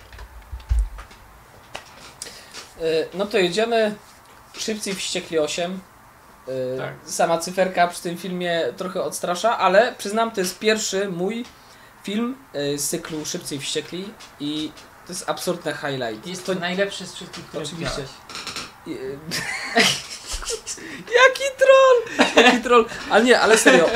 Y, 2.83 3.09
No 3.15 3.27
to 3.27 3.39
jedziemy. 3.39 3.95
Szybcy 4.59 4.91
i 4.91 4.95
wściekli 4.95 5.39
8. 5.39 5.81
Y, 6.49 6.79
Tak. 6.79 6.95
Sama 7.05 7.39
cyferka 7.39 7.89
przy 7.89 8.03
tym 8.03 8.19
filmie 8.19 8.63
trochę 8.77 9.03
odstrasza, 9.03 9.59
ale 9.59 9.95
przyznam, 9.99 10.31
to 10.31 10.41
jest 10.41 10.59
pierwszy 10.59 11.09
mój 11.09 11.45
film 12.03 12.37
y, 12.55 12.79
z 12.79 12.89
cyklu 12.89 13.25
Szybcy 13.25 13.57
i 13.57 13.59
wściekli 13.59 14.15
i 14.41 14.73
to 15.07 15.13
jest 15.13 15.31
absolutny 15.31 15.73
highlight. 15.75 16.27
Jest 16.27 16.47
to 16.47 16.55
najlepszy 16.55 17.07
z 17.07 17.15
wszystkich, 17.15 17.45
które 17.47 17.65
Oczywiście. 17.65 18.03
Jaki 21.19 21.45
troll! 21.59 22.27
Jaki 22.45 22.61
troll! 22.63 22.87
Ale 23.11 23.25
nie, 23.25 23.41
ale 23.41 23.59
serio. 23.59 23.87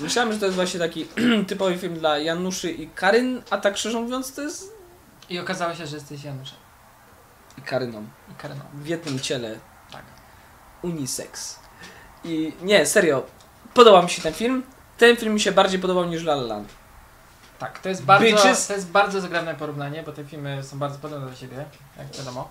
Myślałem, 0.00 0.32
że 0.32 0.38
to 0.38 0.44
jest 0.44 0.56
właśnie 0.56 0.80
taki 0.80 1.06
typowy 1.48 1.78
film 1.78 1.94
dla 1.94 2.18
Januszy 2.18 2.70
i 2.70 2.88
Karyn, 2.90 3.42
a 3.50 3.58
tak 3.58 3.76
szczerze 3.76 4.00
mówiąc 4.00 4.34
to 4.34 4.42
jest 4.42 4.72
I 5.30 5.38
okazało 5.38 5.74
się, 5.74 5.86
że 5.86 5.96
jesteś 5.96 6.24
Januszem 6.24 6.58
i 7.58 7.62
Karyną. 7.62 8.06
i 8.30 8.34
Karyną. 8.34 8.60
W 8.74 8.86
jednym 8.86 9.18
ciele. 9.20 9.58
Tak. 9.92 10.02
Unisex. 10.82 11.58
I 12.24 12.52
nie, 12.62 12.86
serio. 12.86 13.26
Podoba 13.74 14.02
mi 14.02 14.10
się 14.10 14.22
ten 14.22 14.32
film. 14.34 14.62
Ten 14.98 15.16
film 15.16 15.34
mi 15.34 15.40
się 15.40 15.52
bardziej 15.52 15.80
podobał 15.80 16.04
niż 16.04 16.22
La 16.22 16.32
La 16.32 16.42
Land. 16.42 16.68
Tak, 17.58 17.78
to 17.78 17.88
jest 17.88 18.04
bardzo, 18.04 18.26
Bitches. 18.26 18.66
to 18.66 18.72
jest 18.72 18.90
bardzo 18.90 19.20
zgrabne 19.20 19.54
porównanie, 19.54 20.02
bo 20.02 20.12
te 20.12 20.24
filmy 20.24 20.62
są 20.62 20.78
bardzo 20.78 20.98
podobne 20.98 21.30
do 21.30 21.36
siebie, 21.36 21.64
jak 21.98 22.16
wiadomo. 22.16 22.50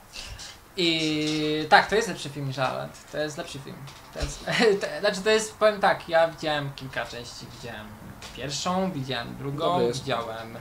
I 0.81 1.65
tak, 1.69 1.87
to 1.87 1.95
jest 1.95 2.07
lepszy 2.07 2.29
film 2.29 2.47
niż 2.47 2.57
La 2.57 2.67
La 2.67 2.77
Land. 2.77 3.11
To 3.11 3.17
jest 3.17 3.37
lepszy 3.37 3.59
film. 3.59 3.75
To 4.13 4.19
jest, 4.19 4.45
to, 4.81 4.87
znaczy 4.99 5.21
to 5.21 5.29
jest, 5.29 5.57
powiem 5.57 5.79
tak, 5.79 6.09
ja 6.09 6.27
widziałem 6.27 6.71
kilka 6.75 7.05
części. 7.05 7.45
Widziałem 7.55 7.87
pierwszą, 8.35 8.91
widziałem 8.91 9.37
drugą, 9.37 9.91
widziałem 9.91 10.57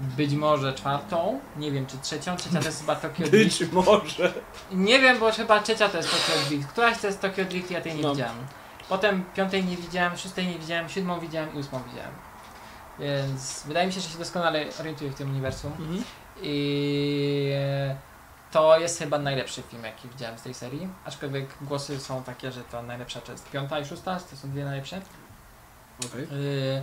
być 0.00 0.32
może 0.32 0.74
czwartą, 0.74 1.40
nie 1.56 1.72
wiem 1.72 1.86
czy 1.86 1.98
trzecią, 1.98 2.36
trzecia 2.36 2.60
to 2.60 2.66
jest 2.66 2.80
chyba 2.80 2.96
Tokyo 2.96 3.26
Drift. 3.28 3.58
Być 3.58 3.72
może. 3.72 4.32
Nie 4.72 4.98
wiem, 5.00 5.18
bo 5.18 5.32
chyba 5.32 5.60
trzecia 5.62 5.88
to 5.88 5.96
jest 5.96 6.10
Tokyo 6.10 6.48
Drift. 6.48 6.68
Któraś 6.68 6.98
to 6.98 7.06
jest 7.06 7.20
Tokyo 7.20 7.44
Drift, 7.44 7.70
ja 7.70 7.80
tej 7.80 7.94
nie 7.94 8.02
No. 8.02 8.10
widziałem. 8.10 8.36
Potem 8.88 9.24
piątej 9.34 9.64
nie 9.64 9.76
widziałem, 9.76 10.16
szóstej 10.16 10.46
nie 10.46 10.58
widziałem, 10.58 10.88
siódmą 10.88 11.20
widziałem 11.20 11.54
i 11.54 11.58
ósmą 11.58 11.82
widziałem. 11.90 12.12
Więc 12.98 13.62
wydaje 13.66 13.86
mi 13.86 13.92
się, 13.92 14.00
że 14.00 14.08
się 14.08 14.18
doskonale 14.18 14.64
orientuję 14.80 15.10
w 15.10 15.14
tym 15.14 15.30
uniwersum. 15.30 15.72
Mhm. 15.72 16.04
I 16.42 17.52
to 18.52 18.78
jest 18.78 18.98
chyba 18.98 19.18
najlepszy 19.18 19.62
film, 19.62 19.84
jaki 19.84 20.08
widziałem 20.08 20.38
z 20.38 20.42
tej 20.42 20.54
serii. 20.54 20.88
Aczkolwiek 21.04 21.48
głosy 21.60 22.00
są 22.00 22.22
takie, 22.22 22.52
że 22.52 22.60
to 22.60 22.82
najlepsza 22.82 23.20
część 23.20 23.42
piąta 23.42 23.78
i 23.78 23.84
szósta, 23.84 24.20
to 24.30 24.36
są 24.36 24.50
dwie 24.50 24.64
najlepsze. 24.64 25.00
Okej. 26.06 26.20
Yy, 26.22 26.82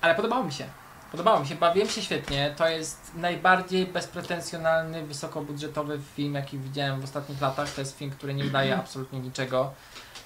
ale 0.00 0.14
podobało 0.14 0.44
mi 0.44 0.52
się. 0.52 0.64
Podobało 1.10 1.40
mi 1.40 1.46
się, 1.46 1.54
bawiłem 1.54 1.88
się 1.88 2.02
świetnie. 2.02 2.54
To 2.56 2.68
jest 2.68 3.12
najbardziej 3.14 3.86
bezpretensjonalny, 3.86 5.06
wysokobudżetowy 5.06 6.00
film, 6.16 6.34
jaki 6.34 6.58
widziałem 6.58 7.00
w 7.00 7.04
ostatnich 7.04 7.40
latach. 7.40 7.70
To 7.70 7.80
jest 7.80 7.98
film, 7.98 8.10
który 8.10 8.34
nie 8.34 8.44
daje 8.44 8.76
absolutnie 8.78 9.20
niczego. 9.20 9.72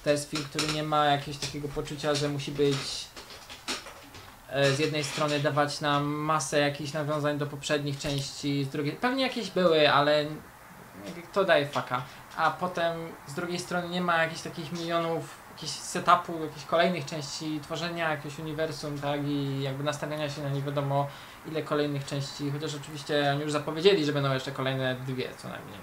To 0.03 0.09
jest 0.09 0.29
film, 0.29 0.43
który 0.43 0.67
nie 0.73 0.83
ma 0.83 1.05
jakiegoś 1.05 1.37
takiego 1.37 1.67
poczucia, 1.67 2.15
że 2.15 2.29
musi 2.29 2.51
być 2.51 3.07
z 4.53 4.79
jednej 4.79 5.03
strony 5.03 5.39
dawać 5.39 5.81
nam 5.81 6.03
masę 6.05 6.59
jakichś 6.59 6.93
nawiązań 6.93 7.37
do 7.37 7.45
poprzednich 7.45 7.99
części, 7.99 8.63
z 8.63 8.67
drugiej 8.67 8.93
pewnie 8.93 9.23
jakieś 9.23 9.49
były, 9.49 9.91
ale 9.91 10.25
to 11.33 11.45
daje 11.45 11.67
faka. 11.67 12.01
A 12.37 12.51
potem 12.51 12.93
z 13.27 13.33
drugiej 13.33 13.59
strony 13.59 13.89
nie 13.89 14.01
ma 14.01 14.23
jakichś 14.23 14.41
takich 14.41 14.71
milionów 14.71 15.43
jakichś 15.53 15.71
setupu, 15.71 16.43
jakichś 16.43 16.65
kolejnych 16.65 17.05
części, 17.05 17.59
tworzenia 17.63 18.11
jakiegoś 18.11 18.39
uniwersum, 18.39 18.99
tak, 18.99 19.27
i 19.27 19.61
jakby 19.61 19.83
nastawiania 19.83 20.29
się 20.29 20.43
na 20.43 20.49
nie 20.49 20.61
wiadomo 20.61 21.07
ile 21.51 21.63
kolejnych 21.63 22.05
części, 22.05 22.51
chociaż 22.51 22.75
oczywiście 22.75 23.31
oni 23.31 23.41
już 23.41 23.51
zapowiedzieli, 23.51 24.05
że 24.05 24.13
będą 24.13 24.33
jeszcze 24.33 24.51
kolejne 24.51 24.95
dwie 24.95 25.29
co 25.37 25.47
najmniej. 25.47 25.79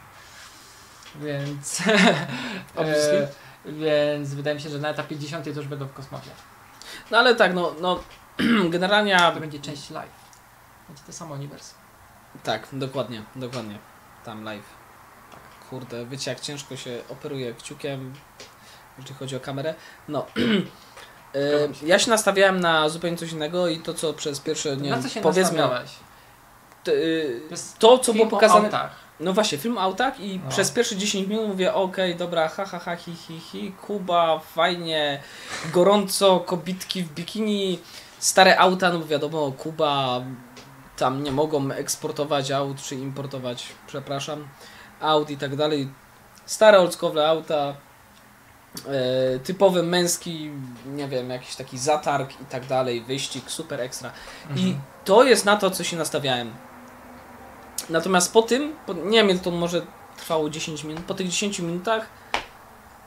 Więc, 1.14 1.82
e, 2.76 3.28
więc 3.66 4.34
wydaje 4.34 4.56
mi 4.56 4.62
się, 4.62 4.68
że 4.68 4.78
na 4.78 4.88
etapie 4.88 5.16
10 5.16 5.44
to 5.44 5.50
już 5.50 5.68
będą 5.68 5.86
w 5.86 5.92
kosmosie. 5.92 6.30
No 7.10 7.18
ale 7.18 7.34
tak, 7.34 7.54
no, 7.54 7.74
no 7.80 8.00
generalnie 8.70 9.16
To 9.34 9.40
będzie 9.40 9.58
część 9.60 9.90
live. 9.90 10.10
Będzie 10.88 11.02
to 11.06 11.12
samo 11.12 11.34
uniwersum. 11.34 11.78
tak, 12.44 12.66
dokładnie, 12.72 13.22
dokładnie. 13.36 13.78
Tam 14.24 14.44
live. 14.44 14.80
Kurde, 15.70 16.06
wiecie 16.06 16.30
jak 16.30 16.40
ciężko 16.40 16.76
się 16.76 17.02
operuje 17.08 17.54
kciukiem, 17.54 18.14
jeżeli 18.98 19.14
chodzi 19.14 19.36
o 19.36 19.40
kamerę. 19.40 19.74
No. 20.08 20.26
E, 21.34 21.74
się. 21.74 21.86
ja 21.86 21.98
się 21.98 22.10
nastawiałem 22.10 22.60
na 22.60 22.88
zupełnie 22.88 23.16
coś 23.16 23.32
innego 23.32 23.68
i 23.68 23.78
to 23.78 23.94
co 23.94 24.12
przez 24.12 24.40
pierwsze, 24.40 24.76
nie 24.76 24.90
na 24.90 25.02
co 25.02 25.08
się 25.08 25.20
powiedzmy, 25.20 25.62
y, 26.88 27.40
To 27.50 27.56
to 27.78 27.98
co 27.98 28.12
film 28.12 28.28
było 28.28 28.40
pokazane, 28.40 28.90
no 29.20 29.32
właśnie, 29.32 29.58
film 29.58 29.78
o 29.78 29.80
autach 29.80 30.20
i 30.20 30.40
No. 30.44 30.50
przez 30.50 30.70
pierwsze 30.70 30.96
10 30.96 31.28
minut 31.28 31.48
mówię, 31.48 31.74
okej, 31.74 32.16
dobra, 32.16 32.48
ha, 32.48 32.64
ha, 32.64 32.78
ha, 32.78 32.96
hi, 32.96 33.14
hi, 33.14 33.40
hi, 33.40 33.72
Kuba, 33.72 34.38
fajnie, 34.38 35.22
gorąco, 35.72 36.40
kobitki 36.40 37.02
w 37.02 37.12
bikini, 37.12 37.78
stare 38.20 38.58
auta, 38.58 38.92
no 38.92 38.98
bo 38.98 39.06
wiadomo, 39.06 39.52
Kuba, 39.52 40.20
tam 40.96 41.22
nie 41.22 41.32
mogą 41.32 41.70
eksportować 41.70 42.50
aut, 42.50 42.82
czy 42.82 42.94
importować, 42.94 43.66
przepraszam, 43.86 44.48
aut 45.00 45.30
i 45.30 45.36
tak 45.36 45.56
dalej. 45.56 45.88
Stare 46.46 46.78
oldschoole 46.80 47.28
auta, 47.28 47.74
e, 48.86 49.38
typowy 49.38 49.82
męski, 49.82 50.50
nie 50.86 51.08
wiem, 51.08 51.30
jakiś 51.30 51.56
taki 51.56 51.78
zatarg 51.78 52.40
i 52.40 52.44
tak 52.44 52.66
dalej, 52.66 53.00
wyścig, 53.00 53.50
super 53.50 53.80
ekstra. 53.80 54.10
I 54.56 54.60
Mhm. 54.66 54.80
to 55.04 55.24
jest 55.24 55.44
na 55.44 55.56
to, 55.56 55.70
co 55.70 55.84
się 55.84 55.96
nastawiałem. 55.96 56.52
Natomiast 57.90 58.32
po 58.32 58.42
tym, 58.42 58.76
po, 58.86 58.92
nie 58.92 59.24
wiem 59.24 59.38
to 59.38 59.50
może 59.50 59.82
trwało 60.16 60.50
10 60.50 60.84
minut, 60.84 61.04
po 61.04 61.14
tych 61.14 61.28
10 61.28 61.58
minutach 61.58 62.06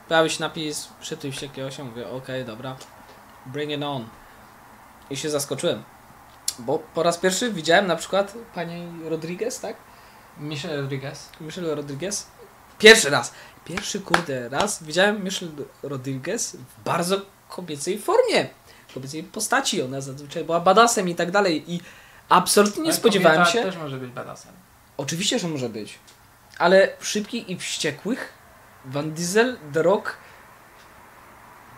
pojawił 0.08 0.30
się 0.30 0.40
napis 0.40 0.88
Szyty 1.00 1.32
wściekłe 1.32 1.66
8, 1.66 1.86
mówię 1.86 2.10
okej, 2.10 2.44
dobra, 2.44 2.76
bring 3.46 3.72
it 3.72 3.82
on. 3.82 4.08
I 5.10 5.16
się 5.16 5.30
zaskoczyłem. 5.30 5.82
Bo 6.58 6.78
po 6.78 7.02
raz 7.02 7.18
pierwszy 7.18 7.52
widziałem 7.52 7.86
na 7.86 7.96
przykład 7.96 8.34
pani 8.54 9.08
Rodriguez, 9.08 9.60
tak? 9.60 9.76
Michelle 10.38 10.76
Rodriguez. 10.76 11.28
Michelle 11.40 11.74
Rodriguez. 11.74 12.26
Pierwszy 12.78 13.10
raz. 13.10 13.32
Pierwszy 13.64 14.00
kurde 14.00 14.48
raz 14.48 14.82
widziałem 14.82 15.24
Michelle 15.24 15.52
Rodriguez 15.82 16.56
w 16.56 16.84
bardzo 16.84 17.16
kobiecej 17.48 17.98
formie. 17.98 18.48
Kobiecej 18.94 19.22
postaci. 19.22 19.82
Ona 19.82 20.00
zazwyczaj 20.00 20.44
była 20.44 20.60
badasem 20.60 21.08
i 21.08 21.14
tak 21.14 21.30
dalej. 21.30 21.72
I 21.72 21.80
absolutnie 22.28 22.82
nie 22.82 22.88
Ale 22.88 22.96
spodziewałem 22.96 23.46
się. 23.46 23.62
też 23.62 23.76
może 23.76 23.96
być 23.96 24.10
badassem. 24.10 24.52
Oczywiście, 24.96 25.38
że 25.38 25.48
może 25.48 25.68
być. 25.68 25.98
Ale 26.58 26.88
w 26.98 27.06
szybkich 27.06 27.48
i 27.48 27.58
wściekłych 27.58 28.32
Van 28.84 29.12
Diesel, 29.12 29.56
The 29.72 29.82
Rock, 29.82 30.16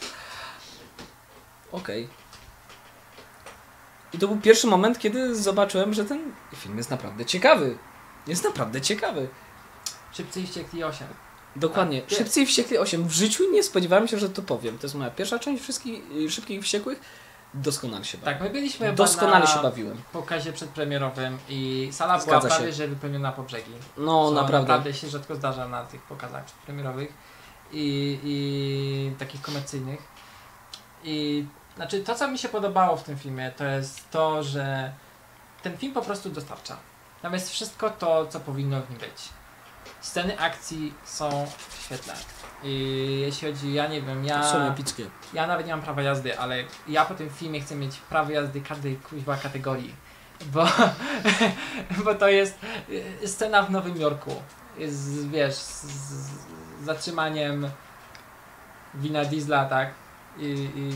okej. 1.73 2.09
I 4.13 4.19
to 4.19 4.29
był 4.29 4.37
pierwszy 4.37 4.67
moment, 4.67 4.99
kiedy 4.99 5.37
zobaczyłem, 5.37 5.95
że 5.95 6.05
ten 6.05 6.33
film 6.57 6.77
jest 6.77 6.91
naprawdę 6.91 7.25
ciekawy. 7.25 7.79
Jest 8.27 8.45
naprawdę 8.45 8.81
ciekawy. 8.81 9.29
Szybcy 10.13 10.41
i 10.41 10.47
wściekli 10.47 10.85
8. 10.85 11.26
Dokładnie. 11.57 11.99
Jest. 11.99 12.17
Szybcy 12.17 12.41
i 12.41 12.47
Wściekli 12.47 12.79
8. 12.79 13.09
W 13.09 13.13
życiu 13.13 13.45
nie 13.53 13.63
spodziewałem 13.63 14.09
się, 14.09 14.19
że 14.19 14.29
to 14.29 14.43
powiem. 14.43 14.79
To 14.79 14.87
jest 14.87 14.95
moja 14.95 15.11
pierwsza 15.11 15.39
część 15.39 15.63
wszystkich 15.63 16.03
y, 16.17 16.31
Szybkich 16.31 16.59
i 16.59 16.63
Wściekłych. 16.63 17.01
Doskonale 17.55 18.05
się 18.05 18.19
bawiłem. 18.19 18.35
Tak, 18.39 18.45
my 18.47 18.51
byliśmy 18.51 18.93
Doskonale 18.93 19.41
na 19.41 19.47
się 19.47 19.63
bawiłem. 19.63 20.03
pokazie 20.13 20.53
przedpremierowym 20.53 21.39
i 21.49 21.89
sala 21.93 22.21
Zgadza 22.21 22.39
była 22.39 22.51
się. 22.51 22.57
prawie 22.57 22.73
że 22.73 22.89
wypełniona 22.89 23.33
po 23.33 23.43
brzegi. 23.43 23.71
No, 23.97 24.31
naprawdę. 24.31 24.59
naprawdę 24.59 24.95
się 24.95 25.09
rzadko 25.09 25.35
zdarza 25.37 25.69
na 25.69 25.85
tych 25.85 26.03
pokazach 26.03 26.45
przedpremierowych 26.45 27.09
i, 27.73 28.19
i 28.25 29.13
takich 29.19 29.43
komercyjnych. 29.43 30.01
I 31.05 31.45
znaczy 31.77 32.01
to, 32.01 32.15
co 32.15 32.29
mi 32.29 32.39
się 32.39 32.49
podobało 32.49 32.97
w 32.97 33.03
tym 33.03 33.19
filmie, 33.19 33.53
to 33.57 33.65
jest 33.65 34.11
to, 34.11 34.43
że 34.43 34.93
ten 35.63 35.77
film 35.79 35.93
po 35.95 36.03
prostu 36.03 36.31
dostarcza. 36.31 36.77
Tam 37.23 37.33
jest 37.33 37.51
wszystko 37.51 37.91
to, 37.91 38.27
co 38.27 38.41
powinno 38.41 38.83
w 38.83 38.91
nim 38.91 38.99
być. 38.99 39.29
Sceny 40.01 40.39
akcji 40.39 40.95
są 41.05 41.47
świetne. 41.85 42.15
I 42.63 43.19
jeśli 43.21 43.49
chodzi, 43.49 43.73
ja 43.73 43.87
nie 43.87 44.03
wiem, 44.03 44.25
ja... 44.25 44.53
Są 44.53 44.59
epickie. 44.59 45.07
Ja 45.33 45.47
nawet 45.47 45.67
nie 45.67 45.73
mam 45.73 45.83
prawa 45.83 46.03
jazdy, 46.03 46.39
ale 46.39 46.65
ja 46.89 47.05
po 47.05 47.15
tym 47.15 47.31
filmie 47.31 47.61
chcę 47.61 47.75
mieć 47.75 47.97
prawo 47.97 48.33
jazdy 48.33 48.61
każdej 48.61 48.97
kuźwa 48.97 49.37
kategorii. 49.37 49.95
Bo, 50.45 50.67
bo 52.05 52.15
to 52.15 52.29
jest 52.29 52.59
y, 53.23 53.29
scena 53.29 53.63
w 53.63 53.71
Nowym 53.71 53.97
Jorku. 53.97 54.31
Z, 54.89 55.27
wiesz, 55.27 55.55
z, 55.55 55.85
z 55.85 56.31
zatrzymaniem 56.85 57.71
wina 58.95 59.25
diesla, 59.25 59.65
tak? 59.65 59.91
I, 60.39 60.71
i 60.77 60.91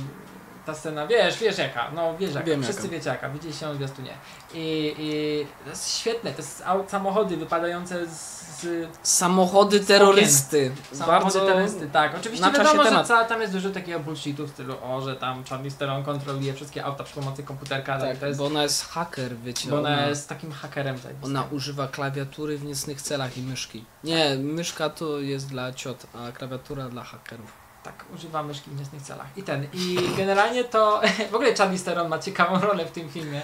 ta 0.67 0.75
scena, 0.75 1.07
wiesz, 1.07 1.39
wiesz 1.39 1.59
jaka, 1.59 1.91
no 1.95 2.17
wiesz 2.19 2.35
jaka, 2.35 2.47
Wiem 2.47 2.63
wszyscy 2.63 2.83
jaka. 2.83 2.93
wiecie 2.97 3.11
jaka, 3.11 3.31
widzieliście 3.31 3.67
ją 3.67 3.73
w 3.73 3.77
zwiastunie. 3.77 4.11
I, 4.55 4.95
I 4.99 5.47
to 5.65 5.71
jest 5.71 5.99
świetne, 5.99 6.31
to 6.33 6.37
jest 6.43 6.63
samochody 6.89 7.37
wypadające 7.37 8.07
z, 8.07 8.41
z 8.61 8.89
Samochody 9.03 9.81
terrorysty. 9.81 10.73
samochody 10.93 11.23
Bardzo 11.25 11.41
terrorysty, 11.47 11.89
tak. 11.93 12.15
Oczywiście 12.21 12.47
na 12.47 12.53
wiadomo, 12.53 12.85
że 12.85 13.05
ca, 13.05 13.25
tam 13.25 13.41
jest 13.41 13.53
dużo 13.53 13.71
takiego 13.71 14.01
bullshitu 14.01 14.47
w 14.47 14.51
stylu, 14.51 14.75
o, 14.83 15.01
że 15.01 15.17
tam 15.17 15.45
Charlie 15.45 15.71
Theron 15.71 16.05
kontroluje 16.05 16.55
wszystkie 16.55 16.85
auta 16.85 17.05
przy 17.05 17.15
pomocy 17.15 17.43
komputerka, 17.43 17.99
Tak, 18.01 18.17
to 18.19 18.27
jest, 18.27 18.39
bo 18.39 18.47
ona 18.47 18.63
jest 18.63 18.89
haker, 18.89 19.37
wiecie. 19.37 19.71
bo 19.71 19.79
ona 19.79 20.07
jest 20.07 20.29
takim 20.29 20.53
hakerem. 20.53 20.99
zajebistym. 20.99 21.37
ona 21.37 21.47
używa 21.51 21.89
klawiatury 21.89 22.59
w 22.59 22.65
niecnych 22.65 23.03
celach 23.03 23.39
i 23.39 23.43
myszki. 23.43 23.85
Nie, 24.05 24.37
myszka 24.39 24.91
to 24.91 25.19
jest 25.21 25.49
dla 25.49 25.73
ciot, 25.73 26.07
a 26.15 26.33
klawiatura 26.33 26.89
dla 26.89 27.05
hakerów. 27.05 27.53
Tak, 27.83 28.05
używa 28.15 28.43
myszki 28.43 28.71
w 28.71 28.79
niecnych 28.81 29.03
celach. 29.03 29.27
I 29.37 29.43
ten, 29.43 29.67
i 29.75 29.99
generalnie 30.17 30.65
to, 30.65 31.01
w 31.33 31.35
ogóle 31.35 31.55
Charlie 31.55 31.79
Theron 31.79 32.09
ma 32.09 32.19
ciekawą 32.19 32.61
rolę 32.61 32.85
w 32.87 32.91
tym 32.91 33.09
filmie, 33.11 33.43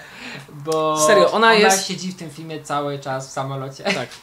bo 0.49 1.07
Serio, 1.07 1.33
ona 1.33 1.55
jest- 1.55 1.87
siedzi 1.87 2.09
w 2.13 2.17
tym 2.17 2.31
filmie 2.31 2.63
cały 2.63 2.99
czas 2.99 3.29
w 3.29 3.31
samolocie. 3.33 3.85
Tak. 3.85 4.09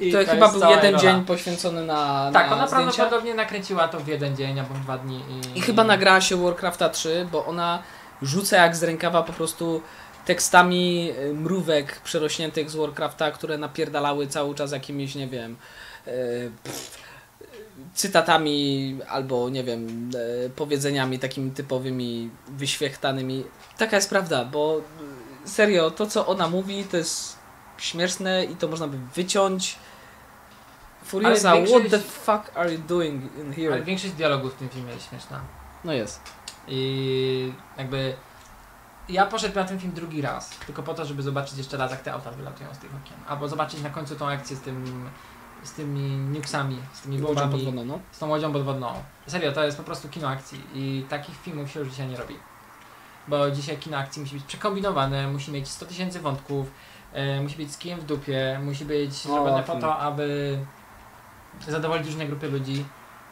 I 0.00 0.12
To, 0.12 0.18
chyba 0.18 0.46
jest 0.46 0.58
był 0.58 0.70
jeden 0.70 0.94
rola. 0.94 1.02
dzień 1.02 1.24
poświęcony 1.24 1.84
na, 1.86 2.30
Tak, 2.32 2.50
na 2.50 2.56
ona 2.56 2.66
zdjęcia. 2.68 2.92
prawdopodobnie 2.96 3.34
nakręciła 3.34 3.88
to 3.88 4.00
w 4.00 4.08
jeden 4.08 4.36
dzień 4.36 4.60
albo 4.60 4.74
dwa 4.74 4.98
dni. 4.98 5.22
I, 5.54 5.58
I 5.58 5.62
chyba 5.62 5.84
nagrała 5.84 6.20
się 6.20 6.36
Warcrafta 6.44 6.88
3, 6.88 7.28
bo 7.32 7.46
ona 7.46 7.82
rzuca 8.22 8.56
jak 8.56 8.76
z 8.76 8.82
rękawa 8.82 9.22
po 9.22 9.32
prostu 9.32 9.82
tekstami 10.24 11.12
y, 11.18 11.34
mrówek 11.34 12.00
przerośniętych 12.00 12.70
z 12.70 12.76
Warcrafta, 12.76 13.30
które 13.30 13.58
napierdalały 13.58 14.26
cały 14.26 14.54
czas 14.54 14.72
jakimiś, 14.72 15.14
nie 15.14 15.28
wiem, 15.28 15.56
y, 16.06 16.50
pff, 16.64 17.05
cytatami 17.94 18.98
albo, 19.08 19.48
nie 19.48 19.64
wiem, 19.64 20.10
y, 20.46 20.50
powiedzeniami 20.56 21.18
takimi 21.18 21.50
typowymi, 21.50 22.30
wyświechtanymi. 22.48 23.44
Taka 23.78 23.96
jest 23.96 24.10
prawda, 24.10 24.44
bo 24.44 24.80
y, 25.44 25.48
serio, 25.48 25.90
to 25.90 26.06
co 26.06 26.26
ona 26.26 26.48
mówi 26.48 26.84
to 26.84 26.96
jest 26.96 27.36
śmieszne 27.78 28.44
i 28.44 28.56
to 28.56 28.68
można 28.68 28.88
by 28.88 28.98
wyciąć. 29.14 29.76
Furiosa, 31.04 31.50
Ale 31.50 31.58
większość- 31.60 31.88
what 31.88 32.02
the 32.02 32.08
fuck 32.08 32.56
are 32.56 32.72
you 32.72 32.78
doing 32.78 33.24
in 33.36 33.46
Ale 33.46 33.54
here? 33.54 33.82
większość 33.82 34.12
dialogów 34.12 34.54
w 34.54 34.56
tym 34.56 34.68
filmie 34.68 34.92
jest 34.92 35.08
śmieszna. 35.08 35.40
No 35.84 35.92
jest. 35.92 36.20
I 36.68 37.52
jakby 37.78 38.14
ja 39.08 39.26
poszedłem 39.26 39.64
na 39.64 39.68
ten 39.68 39.80
film 39.80 39.92
drugi 39.92 40.22
raz, 40.22 40.50
tylko 40.66 40.82
po 40.82 40.94
to, 40.94 41.04
żeby 41.04 41.22
zobaczyć 41.22 41.58
jeszcze 41.58 41.76
raz, 41.76 41.90
jak 41.90 42.00
te 42.02 42.12
auta 42.12 42.30
wylatują 42.30 42.74
z 42.74 42.78
tych 42.78 42.90
okien. 43.04 43.16
Albo 43.28 43.48
zobaczyć 43.48 43.82
na 43.82 43.90
końcu 43.90 44.16
tą 44.16 44.28
akcję 44.28 44.56
z 44.56 44.60
tym 44.60 45.08
z 45.62 45.72
tymi 45.72 46.10
nukesami, 46.16 46.78
z 46.92 47.00
tymi 47.00 47.22
Łodzią 47.22 47.26
bombami, 47.26 47.52
podwodną, 47.52 47.84
no. 47.84 47.98
z 48.12 48.18
tą 48.18 48.28
łodzią 48.28 48.52
podwodną. 48.52 48.92
Serio, 49.26 49.52
to 49.52 49.64
jest 49.64 49.76
po 49.76 49.84
prostu 49.84 50.08
kino 50.08 50.28
akcji 50.28 50.60
i 50.74 51.04
takich 51.08 51.36
filmów 51.36 51.70
się 51.70 51.80
już 51.80 51.88
dzisiaj 51.88 52.08
nie 52.08 52.16
robi. 52.16 52.36
Bo 53.28 53.50
dzisiaj 53.50 53.76
kino 53.76 53.96
akcji 53.96 54.22
musi 54.22 54.34
być 54.34 54.44
przekombinowane, 54.44 55.28
musi 55.28 55.52
mieć 55.52 55.68
100 55.68 55.86
tysięcy 55.86 56.20
wątków, 56.20 56.70
e, 57.12 57.40
musi 57.40 57.56
być 57.56 57.72
z 57.72 57.78
kijem 57.78 58.00
w 58.00 58.04
dupie, 58.04 58.60
musi 58.64 58.84
być 58.84 59.12
zrobione 59.12 59.62
po 59.62 59.76
to, 59.76 59.98
aby 59.98 60.58
zadowolić 61.68 62.06
różne 62.06 62.26
grupy 62.26 62.48
ludzi. 62.48 62.84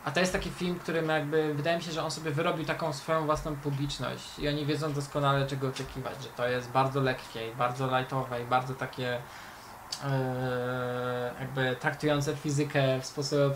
A 0.04 0.10
to 0.10 0.20
jest 0.20 0.32
taki 0.32 0.50
film, 0.50 0.78
którym 0.78 1.08
jakby 1.08 1.54
wydaje 1.54 1.76
mi 1.76 1.82
się, 1.82 1.92
że 1.92 2.04
on 2.04 2.10
sobie 2.10 2.30
wyrobił 2.30 2.64
taką 2.64 2.92
swoją 2.92 3.26
własną 3.26 3.56
publiczność 3.56 4.38
i 4.38 4.48
oni 4.48 4.66
wiedzą 4.66 4.92
doskonale 4.92 5.46
czego 5.46 5.68
oczekiwać, 5.68 6.22
że 6.22 6.28
to 6.28 6.48
jest 6.48 6.70
bardzo 6.70 7.00
lekkie 7.00 7.48
i 7.48 7.54
bardzo 7.54 7.98
lightowe 7.98 8.42
i 8.42 8.44
bardzo 8.44 8.74
takie 8.74 9.18
jakby 11.40 11.76
traktujące 11.80 12.36
fizykę 12.36 13.00
w 13.00 13.06
sposób 13.06 13.54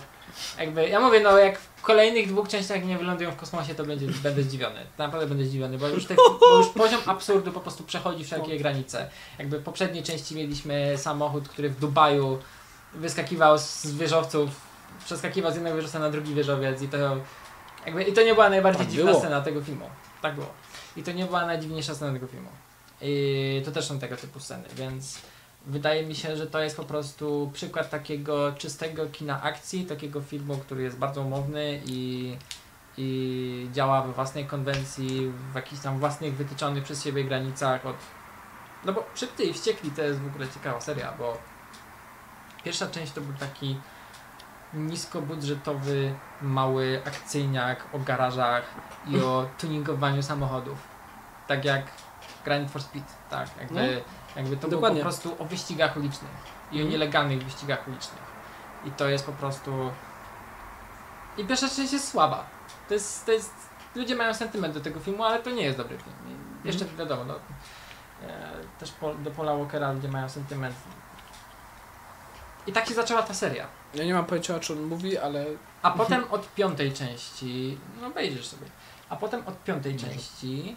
jakby, 0.58 0.88
ja 0.88 1.00
mówię, 1.00 1.20
no 1.20 1.38
jak 1.38 1.58
w 1.58 1.82
kolejnych 1.82 2.28
dwóch 2.28 2.48
częściach 2.48 2.84
nie 2.84 2.98
wylądują 2.98 3.30
w 3.30 3.36
kosmosie, 3.36 3.74
to 3.74 3.84
będzie, 3.84 4.06
będę 4.06 4.42
zdziwiony. 4.42 4.86
Naprawdę 4.98 5.26
będę 5.26 5.44
zdziwiony, 5.44 5.78
bo 5.78 5.88
już, 5.88 6.06
te, 6.06 6.14
bo 6.40 6.58
już 6.58 6.68
poziom 6.68 7.00
absurdu 7.06 7.52
po 7.52 7.60
prostu 7.60 7.84
przechodzi 7.84 8.24
wszelkie 8.24 8.58
granice. 8.58 9.10
Jakby 9.38 9.58
w 9.58 9.62
poprzedniej 9.62 10.02
części 10.02 10.36
mieliśmy 10.36 10.98
samochód, 10.98 11.48
który 11.48 11.70
w 11.70 11.80
Dubaju 11.80 12.38
wyskakiwał 12.94 13.58
z 13.58 13.86
wieżowców, 13.86 14.50
przeskakiwał 15.04 15.52
z 15.52 15.54
jednego 15.54 15.76
wieżowca 15.76 15.98
na 15.98 16.10
drugi 16.10 16.34
wieżowiec 16.34 16.82
i 16.82 16.88
to 16.88 16.96
jakby, 17.86 18.02
i 18.02 18.12
to 18.12 18.22
nie 18.22 18.34
była 18.34 18.50
najbardziej 18.50 18.86
Tak 18.86 18.92
dziwna 18.92 19.10
było. 19.10 19.20
scena 19.20 19.40
tego 19.40 19.62
filmu. 19.62 19.90
Tak 20.22 20.34
było. 20.34 20.48
I 20.96 21.02
to 21.02 21.12
nie 21.12 21.24
była 21.24 21.46
najdziwniejsza 21.46 21.94
scena 21.94 22.12
tego 22.12 22.26
filmu. 22.26 22.48
I 23.00 23.62
to 23.64 23.70
też 23.70 23.86
są 23.86 23.98
tego 23.98 24.16
typu 24.16 24.40
sceny, 24.40 24.64
więc 24.76 25.18
wydaje 25.66 26.06
mi 26.06 26.14
się, 26.14 26.36
że 26.36 26.46
to 26.46 26.60
jest 26.60 26.76
po 26.76 26.84
prostu 26.84 27.50
przykład 27.54 27.90
takiego 27.90 28.52
czystego 28.52 29.06
kina 29.06 29.42
akcji, 29.42 29.86
takiego 29.86 30.20
filmu, 30.20 30.56
który 30.56 30.82
jest 30.82 30.98
bardzo 30.98 31.22
umowny 31.22 31.80
i, 31.86 32.36
i 32.96 33.68
działa 33.72 34.02
we 34.02 34.12
własnej 34.12 34.46
konwencji, 34.46 35.32
w 35.52 35.54
jakichś 35.54 35.82
tam 35.82 35.98
własnych 35.98 36.36
wytyczonych 36.36 36.84
przez 36.84 37.04
siebie 37.04 37.24
granicach 37.24 37.86
od... 37.86 37.96
No 38.84 38.92
bo 38.92 39.06
Szybcy 39.14 39.44
i 39.44 39.52
Wściekli 39.52 39.90
to 39.90 40.02
jest 40.02 40.20
w 40.20 40.26
ogóle 40.26 40.48
ciekawa 40.48 40.80
seria, 40.80 41.12
bo 41.18 41.38
pierwsza 42.64 42.86
część 42.86 43.12
to 43.12 43.20
był 43.20 43.34
taki 43.34 43.76
niskobudżetowy, 44.74 46.14
mały 46.42 47.02
akcyjniak 47.06 47.84
o 47.92 47.98
garażach 47.98 48.64
i 49.06 49.20
o 49.20 49.48
tuningowaniu 49.58 50.22
samochodów. 50.22 50.78
Tak 51.46 51.64
jak 51.64 51.82
Grind 52.44 52.70
for 52.70 52.82
Speed, 52.82 53.04
tak. 53.30 53.48
Jakby, 53.60 54.02
jakby 54.36 54.56
to 54.56 54.68
Dokładnie. 54.68 55.02
było 55.02 55.12
po 55.12 55.20
prostu 55.20 55.42
o 55.42 55.46
wyścigach 55.46 55.96
ulicznych 55.96 56.30
i 56.72 56.74
o 56.74 56.80
Mhm. 56.82 56.90
nielegalnych 56.90 57.44
wyścigach 57.44 57.88
ulicznych. 57.88 58.22
I 58.84 58.90
to 58.90 59.08
jest 59.08 59.26
po 59.26 59.32
prostu... 59.32 59.90
I 61.38 61.44
pierwsza 61.44 61.68
część 61.68 61.92
jest 61.92 62.08
słaba. 62.10 62.44
To 62.88 62.94
jest, 62.94 63.26
to 63.26 63.32
jest... 63.32 63.52
Ludzie 63.94 64.16
mają 64.16 64.34
sentyment 64.34 64.74
do 64.74 64.80
tego 64.80 65.00
filmu, 65.00 65.24
ale 65.24 65.38
to 65.42 65.50
nie 65.50 65.62
jest 65.62 65.78
dobry 65.78 65.98
film. 65.98 66.16
I 66.64 66.66
Jeszcze 66.66 66.84
wiadomo, 66.84 67.24
no, 67.24 67.34
e, 68.28 68.50
też 68.78 68.92
po, 68.92 69.14
do 69.14 69.30
Paula 69.30 69.56
Walkera 69.56 69.92
ludzie 69.92 70.08
mają 70.08 70.28
sentyment. 70.28 70.74
I 72.66 72.72
tak 72.72 72.86
się 72.88 72.94
zaczęła 72.94 73.22
ta 73.22 73.34
seria. 73.34 73.66
Ja 73.94 74.04
nie 74.04 74.14
mam 74.14 74.24
pojęcia 74.24 74.54
o 74.56 74.60
czym 74.60 74.78
on 74.78 74.84
mówi, 74.84 75.18
ale 75.18 75.44
A 75.82 75.90
potem 75.90 76.24
od 76.30 76.54
piątej 76.54 76.92
części, 76.92 77.78
no 78.00 78.06
obejrzysz 78.06 78.46
sobie, 78.46 78.66
a 79.08 79.16
potem 79.16 79.42
od 79.46 79.64
piątej 79.64 79.96
części, 79.96 80.76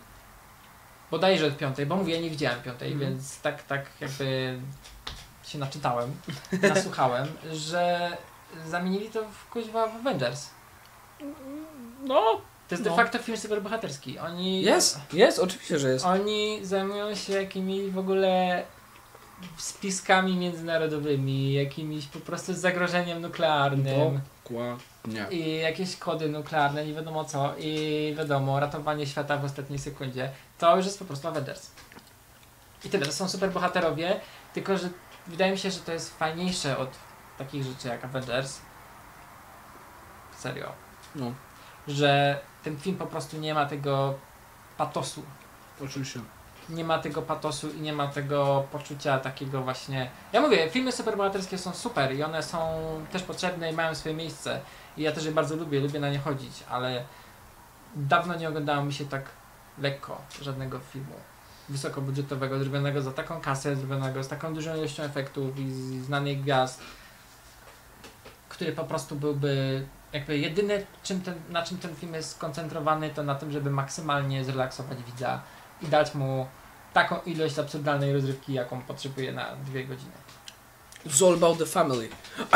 bodajże 1.12 1.48
od 1.48 1.58
piątej, 1.58 1.86
bo 1.86 1.96
mówię, 1.96 2.22
nie 2.22 2.30
widziałem 2.30 2.62
piątej, 2.62 2.92
Mhm. 2.92 3.12
więc 3.12 3.42
tak, 3.42 3.64
tak 3.64 3.86
jakby 4.02 4.60
się 5.44 5.58
naczytałem, 5.58 6.12
nasłuchałem, 6.76 7.28
że 7.54 8.12
zamienili 8.68 9.10
to 9.10 9.24
w 9.24 9.50
kuźwa 9.50 9.88
w 9.88 9.96
Avengers. 9.96 10.48
no 12.04 12.22
To 12.68 12.76
jest 12.76 12.84
No. 12.86 12.90
de 12.90 12.96
facto 12.96 13.20
film 13.20 13.38
superbohaterski. 13.38 14.20
Oni, 14.20 14.62
jest, 14.62 15.00
jest, 15.14 15.40
oczywiście, 15.40 15.80
że 15.80 15.90
jest. 15.90 16.06
oni 16.06 16.60
zajmują 16.66 17.16
się 17.16 17.34
jakimiś 17.34 17.92
w 17.92 17.98
ogóle 17.98 18.64
spiskami 19.58 20.38
międzynarodowymi, 20.38 21.54
jakimiś 21.54 22.08
po 22.08 22.20
prostu 22.20 22.54
zagrożeniem 22.54 23.22
nuklearnym. 23.22 24.22
Dokładnie. 24.44 25.28
I 25.32 25.58
jakieś 25.58 25.98
kody 25.98 26.30
nuklearne, 26.30 26.86
nie 26.86 26.94
wiadomo 26.94 27.26
co, 27.26 27.54
i 27.58 28.14
wiadomo, 28.18 28.60
ratowanie 28.60 29.08
świata 29.08 29.38
w 29.38 29.46
ostatniej 29.46 29.80
sekundzie, 29.80 30.32
to 30.58 30.78
już 30.78 30.86
jest 30.86 31.00
po 31.00 31.06
prostu 31.06 31.28
Avengers. 31.28 31.72
I 32.86 32.90
tyle, 32.90 33.06
to 33.06 33.12
są 33.12 33.30
super 33.30 33.52
bohaterowie, 33.52 34.20
tylko 34.54 34.78
że 34.78 34.90
wydaje 35.28 35.52
mi 35.52 35.58
się, 35.58 35.72
że 35.72 35.80
to 35.80 35.92
jest 35.92 36.18
fajniejsze 36.18 36.78
od 36.78 36.90
takich 37.38 37.64
rzeczy 37.64 37.88
jak 37.88 38.06
Avengers. 38.06 38.60
Serio. 40.38 40.72
No, 41.16 41.34
Że 41.88 42.40
ten 42.64 42.78
film 42.80 42.98
po 42.98 43.06
prostu 43.06 43.38
nie 43.38 43.54
ma 43.54 43.66
tego 43.66 44.14
patosu. 44.78 45.24
oczywiście. 45.86 46.20
Nie 46.70 46.84
ma 46.84 47.00
tego 47.00 47.22
patosu 47.22 47.70
i 47.70 47.82
nie 47.82 47.94
ma 47.94 48.08
tego 48.08 48.64
poczucia 48.72 49.20
takiego 49.20 49.62
właśnie. 49.62 50.10
Ja 50.34 50.42
mówię, 50.42 50.70
filmy 50.70 50.92
superbohaterskie 50.92 51.58
są 51.58 51.74
super 51.74 52.16
i 52.16 52.24
one 52.24 52.44
są 52.44 52.60
też 53.12 53.24
potrzebne 53.24 53.72
i 53.72 53.76
mają 53.76 53.96
swoje 53.96 54.16
miejsce. 54.16 54.62
I 54.98 55.02
ja 55.02 55.12
też 55.12 55.26
je 55.26 55.32
bardzo 55.32 55.56
lubię, 55.56 55.80
lubię 55.80 56.00
na 56.00 56.10
nie 56.10 56.20
chodzić, 56.20 56.64
ale 56.70 57.04
dawno 57.96 58.36
nie 58.36 58.50
oglądało 58.50 58.84
mi 58.84 58.94
się 58.94 59.06
tak 59.06 59.24
lekko 59.78 60.22
żadnego 60.42 60.80
filmu 60.80 61.16
wysokobudżetowego, 61.70 62.60
zrobionego 62.60 63.02
za 63.02 63.12
taką 63.12 63.42
kasę, 63.42 63.76
zrobionego 63.76 64.24
z 64.24 64.28
taką 64.28 64.54
dużą 64.54 64.76
ilością 64.76 65.04
efektów 65.04 65.60
i 65.60 66.00
znanych 66.00 66.42
gwiazd, 66.42 66.82
który 68.50 68.72
po 68.72 68.84
prostu 68.84 69.16
byłby 69.16 69.86
jakby 70.14 70.38
jedyne, 70.38 70.82
czym 71.04 71.22
ten, 71.22 71.34
na 71.50 71.64
czym 71.64 71.78
ten 71.78 71.96
film 71.96 72.14
jest 72.14 72.32
skoncentrowany, 72.32 73.10
to 73.10 73.24
na 73.24 73.36
tym, 73.36 73.52
żeby 73.52 73.70
maksymalnie 73.70 74.46
zrelaksować 74.46 75.04
widza 75.04 75.42
i 75.82 75.88
dać 75.88 76.16
mu 76.16 76.48
taką 76.94 77.16
ilość 77.26 77.60
absurdalnej 77.60 78.14
rozrywki, 78.14 78.54
jaką 78.54 78.82
potrzebuje 78.82 79.32
na 79.32 79.56
dwie 79.56 79.86
godziny. 79.86 80.12
It's 81.06 81.28
all 81.28 81.34
about 81.34 81.58
the 81.58 81.66
family. 81.66 82.10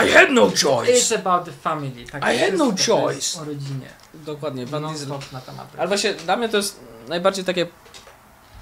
I 0.05 0.11
had 0.11 0.29
no 0.31 0.49
choice! 0.49 0.91
It's 0.91 1.15
about 1.15 1.45
the 1.45 1.51
family. 1.51 2.05
Tak, 2.11 2.23
I 2.23 2.37
had 2.37 2.53
no 2.53 2.71
choice. 2.71 3.41
O 3.41 3.45
rodzinie. 3.45 3.87
Dokładnie, 4.13 4.65
Van 4.65 4.81
Non 4.81 4.91
Diesel. 4.91 5.19
na 5.31 5.41
temat. 5.41 5.67
Ale 5.77 5.87
właśnie 5.87 6.13
dla 6.13 6.35
mnie 6.35 6.49
to 6.49 6.57
jest 6.57 6.79
najbardziej 7.07 7.45
takie... 7.45 7.67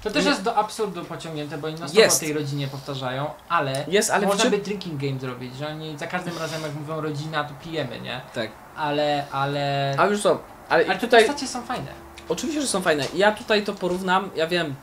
To 0.02 0.10
też 0.10 0.24
jest 0.24 0.42
do 0.42 0.56
absurdu 0.56 1.04
pociągnięte, 1.04 1.58
bo 1.58 1.68
Jest. 1.92 2.16
o 2.16 2.20
tej 2.20 2.32
rodzinie 2.32 2.68
powtarzają, 2.68 3.30
ale, 3.48 3.84
Jest, 3.88 4.10
ale 4.10 4.26
można 4.26 4.40
w 4.40 4.42
czym... 4.42 4.50
by 4.50 4.58
drinking 4.58 5.00
game 5.00 5.20
zrobić, 5.20 5.56
że 5.56 5.68
oni 5.68 5.98
za 5.98 6.06
każdym 6.06 6.38
razem 6.38 6.62
jak 6.62 6.74
mówią 6.74 7.00
rodzina, 7.00 7.44
to 7.44 7.54
pijemy, 7.64 8.00
nie? 8.00 8.20
Tak. 8.34 8.50
Ale, 8.76 9.26
ale... 9.32 9.94
A 9.98 10.06
już 10.06 10.22
co, 10.22 10.38
Ale, 10.68 10.84
Ale 10.84 10.94
te 10.94 11.00
tutaj, 11.00 11.24
postacie 11.24 11.48
są 11.48 11.62
fajne. 11.62 12.03
Oczywiście, 12.28 12.60
że 12.60 12.68
są 12.68 12.82
fajne. 12.82 13.04
Ja 13.14 13.32
tutaj 13.32 13.64
to 13.64 13.72
porównam, 13.74 14.30
ja 14.36 14.46
wiem, 14.46 14.74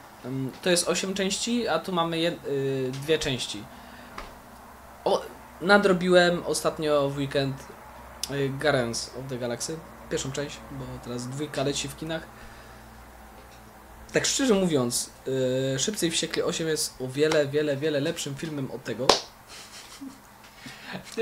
to 0.61 0.69
jest 0.69 0.87
8 0.87 1.13
części, 1.13 1.67
a 1.67 1.79
tu 1.79 1.91
mamy 1.91 2.19
jed, 2.19 2.47
y, 2.47 2.91
dwie 2.91 3.19
części. 3.19 3.63
O, 5.05 5.21
nadrobiłem 5.61 6.43
ostatnio 6.45 7.09
w 7.09 7.17
weekend 7.17 7.55
y, 8.31 8.49
Guardians 8.49 9.11
of 9.19 9.29
the 9.29 9.37
Galaxy, 9.37 9.77
pierwszą 10.09 10.31
część, 10.31 10.57
bo 10.71 10.85
teraz 11.03 11.27
dwójka 11.27 11.63
leci 11.63 11.87
w 11.87 11.95
kinach. 11.95 12.23
Tak 14.13 14.25
szczerze 14.25 14.53
mówiąc, 14.53 15.09
y, 15.75 15.79
Szybcy 15.79 16.07
i 16.07 16.11
Wściekli 16.11 16.43
8 16.43 16.67
jest 16.67 17.01
o 17.01 17.07
wiele, 17.07 17.47
wiele, 17.47 17.77
wiele 17.77 17.99
lepszym 17.99 18.35
filmem 18.35 18.71
od 18.71 18.83
tego. 18.83 19.07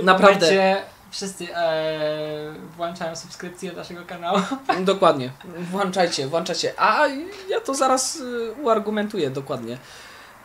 Naprawdę. 0.04 0.46
momencie 0.46 0.82
wszyscy 1.12 1.56
e, 1.56 2.54
włączają 2.78 3.16
subskrypcję 3.16 3.74
naszego 3.74 4.06
kanału. 4.06 4.40
Dokładnie. 4.80 5.32
Włączajcie, 5.72 6.28
włączajcie. 6.28 6.74
A 6.78 7.08
ja 7.50 7.62
to 7.66 7.74
zaraz 7.74 8.16
y, 8.16 8.54
uargumentuję 8.62 9.30
dokładnie. 9.30 9.78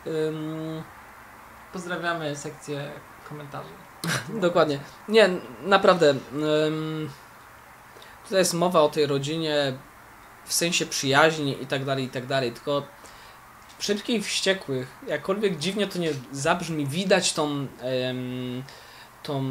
Ym, 0.07 0.83
Pozdrawiamy 1.73 2.35
sekcję 2.35 2.91
komentarzy. 3.29 3.69
dokładnie. 4.29 4.79
Nie, 5.07 5.29
naprawdę. 5.61 6.09
Ym, 6.67 7.09
tutaj 8.23 8.39
jest 8.39 8.53
mowa 8.53 8.81
o 8.81 8.89
tej 8.89 9.05
rodzinie 9.05 9.73
w 10.45 10.53
sensie 10.53 10.85
przyjaźni 10.85 11.63
i 11.63 11.67
tak 11.67 11.85
dalej, 11.85 12.05
i 12.05 12.09
tak 12.09 12.25
dalej. 12.25 12.51
Tylko 12.51 12.83
w 13.77 13.83
szybkich 13.83 14.25
wściekłych, 14.25 14.87
jakkolwiek 15.07 15.57
dziwnie 15.57 15.87
to 15.87 15.99
nie 15.99 16.09
zabrzmi, 16.31 16.85
widać 16.85 17.33
tą, 17.33 17.67
tą 19.25 19.43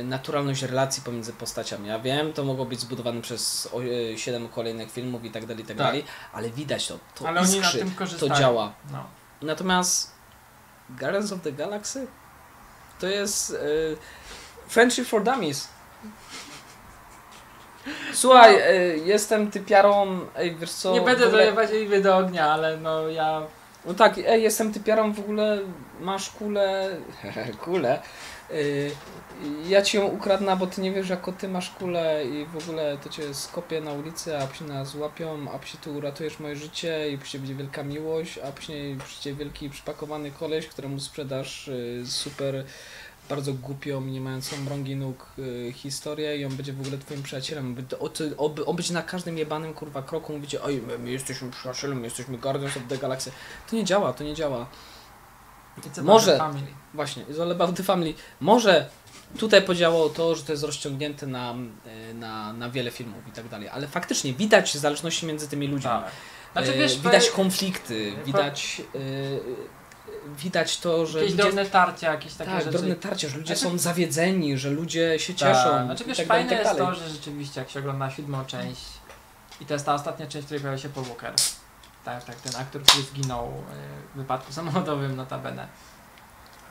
e, 0.00 0.04
naturalność 0.04 0.62
relacji 0.62 1.02
pomiędzy 1.02 1.32
postaciami. 1.32 1.88
Ja 1.88 1.98
wiem, 1.98 2.32
to 2.32 2.44
mogło 2.44 2.64
być 2.64 2.80
zbudowane 2.80 3.20
przez 3.22 3.68
e, 4.14 4.18
7 4.18 4.48
kolejnych 4.48 4.92
filmów 4.92 5.24
i 5.24 5.30
tak 5.30 5.46
dalej, 5.46 5.64
i 5.64 5.66
tak 5.66 5.76
Tak. 5.76 5.86
dalej, 5.86 6.04
ale 6.32 6.50
widać 6.50 6.86
to. 6.86 6.98
To 7.14 7.28
Ale 7.28 7.40
oni 7.40 7.50
na 7.50 7.56
iskrzy, 7.56 7.78
tym 7.78 7.90
to 7.90 7.98
korzystają. 7.98 8.34
działa. 8.34 8.72
No. 8.92 9.04
Natomiast 9.42 10.10
Guardians 10.90 11.32
of 11.32 11.40
the 11.42 11.52
Galaxy 11.52 12.06
to 13.00 13.06
jest 13.06 13.50
e, 13.50 13.56
Friendship 14.68 15.06
for 15.08 15.22
Dummies. 15.24 15.68
Słuchaj, 18.12 18.52
No. 18.54 18.60
e, 18.64 18.74
jestem 18.96 19.50
typiarą, 19.50 20.20
ej, 20.36 20.56
wiesz 20.56 20.70
co... 20.72 20.92
Nie 20.92 21.00
będę 21.00 21.26
ogóle- 21.26 21.44
dolewać 21.44 21.70
jej 21.70 22.02
do 22.02 22.16
ognia, 22.16 22.46
ale 22.52 22.76
no 22.76 23.08
ja... 23.08 23.42
No 23.84 23.94
tak, 23.94 24.18
ej, 24.26 24.42
jestem 24.42 24.72
typiarą, 24.72 25.12
w 25.12 25.20
ogóle 25.20 25.58
masz 26.00 26.30
kulę, 26.30 26.88
kulę, 27.64 27.98
y, 27.98 28.02
ja 29.68 29.82
ci 29.82 29.96
ją 29.96 30.06
ukradnę, 30.06 30.56
bo 30.56 30.66
ty 30.66 30.80
nie 30.80 30.92
wiesz, 30.92 31.08
jako 31.08 31.32
ty 31.32 31.48
masz 31.48 31.70
kulę 31.70 32.24
i 32.24 32.46
w 32.46 32.56
ogóle 32.56 32.98
to 32.98 33.08
cię 33.08 33.34
skopię 33.34 33.80
na 33.80 33.92
ulicy, 33.92 34.38
a 34.38 34.46
psi 34.46 34.64
nas 34.64 34.88
złapią, 34.88 35.50
a 35.52 35.58
psi 35.58 35.78
tu 35.78 35.94
uratujesz 35.94 36.40
moje 36.40 36.56
życie 36.56 37.10
i 37.10 37.18
później 37.18 37.40
będzie 37.40 37.54
wielka 37.54 37.82
miłość, 37.82 38.38
a 38.38 38.52
później 38.52 38.96
przyjdzie 38.96 39.34
wielki 39.34 39.70
przypakowany 39.70 40.30
koleś, 40.30 40.66
któremu 40.66 41.00
sprzedasz 41.00 41.68
y, 41.68 42.02
super, 42.06 42.64
bardzo 43.28 43.54
głupią, 43.54 44.00
nie 44.00 44.20
mającą 44.20 44.56
rągi 44.68 44.96
nóg 44.96 45.26
y, 45.38 45.72
historię 45.72 46.36
i 46.36 46.44
on 46.44 46.56
będzie 46.56 46.72
w 46.72 46.80
ogóle 46.80 46.98
twoim 46.98 47.22
przyjacielem. 47.22 47.76
On 48.66 48.76
będzie 48.76 48.94
na 48.94 49.02
każdym 49.02 49.38
jebanym 49.38 49.74
kurwa 49.74 50.02
kroku 50.02 50.32
mówicie, 50.32 50.62
oj, 50.62 50.82
my, 50.86 50.98
my 50.98 51.10
jesteśmy 51.10 51.50
przyjacielem, 51.50 51.98
my 51.98 52.04
jesteśmy 52.04 52.38
Guardians 52.38 52.76
of 52.76 52.82
the 52.88 52.98
Galaxy. 52.98 53.32
To 53.70 53.76
nie 53.76 53.84
działa, 53.84 54.12
to 54.12 54.24
nie 54.24 54.34
działa. 54.34 54.66
Może. 56.02 56.40
Właśnie, 56.94 57.24
it's 57.24 57.42
all 57.42 57.52
about 57.52 57.76
the 57.76 57.82
family. 57.82 58.14
Może 58.40 58.86
tutaj 59.38 59.62
podziałało 59.62 60.08
to, 60.08 60.34
że 60.34 60.42
to 60.42 60.52
jest 60.52 60.64
rozciągnięte 60.64 61.26
na, 61.26 61.54
y, 62.10 62.14
na, 62.14 62.52
na 62.52 62.70
wiele 62.70 62.90
filmów 62.90 63.28
i 63.28 63.32
tak 63.32 63.48
dalej, 63.48 63.68
ale 63.68 63.88
faktycznie 63.88 64.32
widać 64.32 64.76
zależności 64.76 65.26
między 65.26 65.48
tymi 65.48 65.66
ludźmi. 65.66 65.90
Tak. 65.90 66.10
Znaczy 66.52 66.74
E, 66.74 66.78
wiesz, 66.78 66.98
widać 66.98 67.28
po- 67.28 67.36
konflikty, 67.36 68.12
widać, 68.26 68.82
y, 68.94 69.40
widać 70.38 70.78
to, 70.78 71.06
że 71.06 71.18
jakieś 71.18 71.32
ludzie, 71.32 71.42
drobne 71.42 71.66
tarcia, 71.66 72.12
jakieś 72.12 72.34
takie 72.34 72.50
tak, 72.50 72.60
rzeczy. 72.60 72.70
drobne 72.70 72.96
tarcia, 72.96 73.28
że 73.28 73.36
ludzie 73.38 73.56
Znaczy- 73.56 73.72
są 73.72 73.78
zawiedzeni, 73.78 74.58
że 74.58 74.70
ludzie 74.70 75.18
się 75.18 75.34
Tak. 75.34 75.38
cieszą 75.40 75.84
Znaczy 75.84 76.04
i 76.04 76.06
wiesz, 76.06 76.16
tak 76.18 76.26
fajne 76.26 76.50
tak 76.50 76.58
jest 76.58 76.78
to, 76.78 76.94
że 76.94 77.08
rzeczywiście 77.08 77.60
jak 77.60 77.70
się 77.70 77.78
ogląda 77.80 78.10
siódmą 78.10 78.44
część 78.44 78.82
i 79.60 79.66
to 79.66 79.74
jest 79.74 79.86
ta 79.86 79.94
ostatnia 79.94 80.26
część, 80.26 80.42
w 80.42 80.46
której 80.46 80.60
pojawia 80.60 80.78
się 80.82 80.88
Paul 80.88 81.06
Walker. 81.06 81.34
Tak, 82.10 82.24
tak, 82.24 82.36
ten 82.36 82.60
aktor, 82.60 82.82
który 82.82 83.02
zginął 83.02 83.46
e, 83.46 83.52
w 84.14 84.18
wypadku 84.18 84.52
samochodowym 84.60 85.16
notabene. 85.16 85.68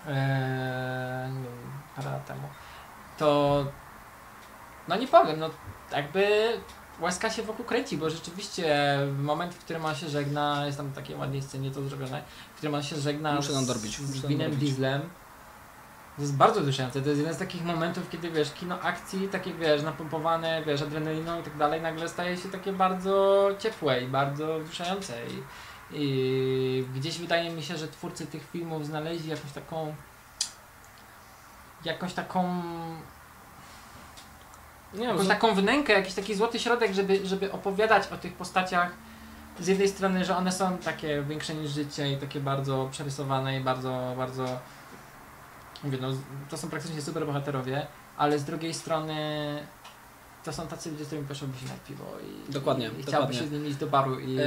Eee, 0.08 1.32
nie 1.32 1.44
wiem, 1.44 1.72
parę 1.96 2.12
lat 2.12 2.26
temu. 2.26 2.48
To 3.18 3.66
no 4.88 4.96
nie 4.96 5.08
powiem, 5.08 5.40
no 5.40 5.50
jakby 5.92 6.54
łezka 7.02 7.30
się 7.30 7.44
wokół 7.44 7.66
kręci, 7.66 7.98
bo 7.98 8.10
rzeczywiście 8.10 8.98
moment, 9.20 9.56
w 9.56 9.58
którym 9.58 9.86
on 9.86 9.96
się 9.96 10.10
żegna, 10.10 10.66
jest 10.66 10.78
tam 10.78 10.88
w 10.88 10.96
takiej 10.96 11.16
ładnej 11.16 11.42
scenie 11.42 11.72
to 11.72 11.82
zrobione, 11.82 12.24
w 12.54 12.58
którym 12.58 12.76
on 12.76 12.84
się 12.84 12.96
żegna 12.96 13.36
Muszę 13.36 13.54
z, 13.54 13.56
nadrobić, 13.56 14.00
muszę 14.00 14.14
z 14.14 14.24
nadrobić. 14.24 14.60
Dieslem. 14.60 15.02
To 16.20 16.24
jest 16.24 16.36
bardzo 16.36 16.62
wzruszające. 16.62 17.02
To 17.02 17.10
jest 17.10 17.20
jeden 17.22 17.36
z 17.36 17.38
takich 17.38 17.66
momentów, 17.66 18.10
kiedy 18.10 18.32
wiesz, 18.32 18.52
kino 18.54 18.82
akcji, 18.82 19.28
takie 19.28 19.54
wiesz, 19.54 19.82
napompowane, 19.84 20.64
wiesz, 20.66 20.82
adrenaliną 20.82 21.40
i 21.40 21.44
tak 21.44 21.58
dalej, 21.58 21.82
nagle 21.82 22.10
staje 22.10 22.38
się 22.38 22.50
takie 22.50 22.72
bardzo 22.74 23.50
ciepłe 23.60 24.02
i 24.02 24.08
bardzo 24.08 24.60
wzruszające. 24.60 25.14
I, 25.28 25.44
I 25.92 26.86
gdzieś 26.96 27.18
wydaje 27.18 27.50
mi 27.50 27.64
się, 27.64 27.78
że 27.78 27.88
twórcy 27.88 28.26
tych 28.28 28.50
filmów 28.52 28.86
znaleźli 28.86 29.30
jakąś 29.30 29.52
taką 29.52 29.96
jakąś 31.86 32.14
taką 32.14 32.64
Nie 34.94 35.00
wiem, 35.00 35.08
jakąś 35.10 35.24
że- 35.24 35.30
taką 35.30 35.56
wnękę, 35.56 35.94
jakiś 35.94 36.14
taki 36.14 36.36
złoty 36.36 36.60
środek, 36.60 36.94
żeby, 36.94 37.26
żeby 37.28 37.52
opowiadać 37.52 38.08
o 38.08 38.18
tych 38.18 38.34
postaciach 38.34 38.92
z 39.60 39.68
jednej 39.68 39.88
strony, 39.90 40.26
że 40.26 40.38
one 40.38 40.52
są 40.52 40.78
takie 40.78 41.22
większe 41.22 41.54
niż 41.56 41.72
życie 41.72 42.12
i 42.12 42.18
takie 42.18 42.40
bardzo 42.40 42.88
przerysowane 42.92 43.58
i 43.58 43.62
bardzo, 43.64 44.14
bardzo 44.18 44.60
mówię, 45.84 45.98
no 46.02 46.08
to 46.50 46.58
są 46.58 46.70
praktycznie 46.70 47.02
super 47.02 47.26
bohaterowie, 47.26 47.88
ale 48.18 48.40
z 48.40 48.44
drugiej 48.44 48.74
strony 48.74 49.18
to 50.44 50.54
są 50.54 50.68
tacy 50.68 50.92
ludzie, 50.92 51.04
z 51.04 51.08
którymi 51.08 51.28
poszłoby 51.28 51.58
się 51.58 51.66
na 51.66 51.74
piwo 51.88 52.06
i, 52.50 52.52
Dokładnie, 52.52 52.90
i, 52.98 53.32
i 53.32 53.34
się 53.36 53.48
z 53.48 53.52
nimi 53.52 53.70
iść 53.70 53.78
do 53.78 53.88
baru 53.88 54.20
i, 54.20 54.38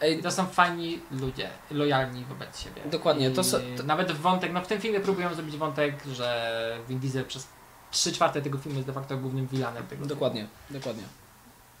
e, 0.00 0.10
i 0.10 0.22
to 0.22 0.30
są 0.30 0.46
fajni 0.46 1.00
ludzie, 1.10 1.50
lojalni 1.70 2.24
wobec 2.24 2.60
siebie. 2.60 2.82
Dokładnie, 2.90 3.30
to 3.30 3.44
są- 3.44 3.58
to- 3.76 3.82
Nawet 3.82 4.12
wątek, 4.12 4.52
no 4.52 4.60
w 4.62 4.66
tym 4.66 4.80
filmie 4.80 5.00
próbują 5.00 5.34
zrobić 5.34 5.56
wątek, 5.56 5.94
że 6.12 6.78
Vin 6.88 6.98
Diesel 6.98 7.24
przez 7.24 7.46
3 7.90 8.12
czwarte 8.12 8.42
tego 8.42 8.58
filmu 8.58 8.76
jest 8.78 8.86
de 8.86 8.92
facto 8.92 9.16
głównym 9.16 9.46
vilanem 9.46 9.86
tego 9.86 10.06
dokładnie, 10.06 10.46
dokładnie. 10.70 11.02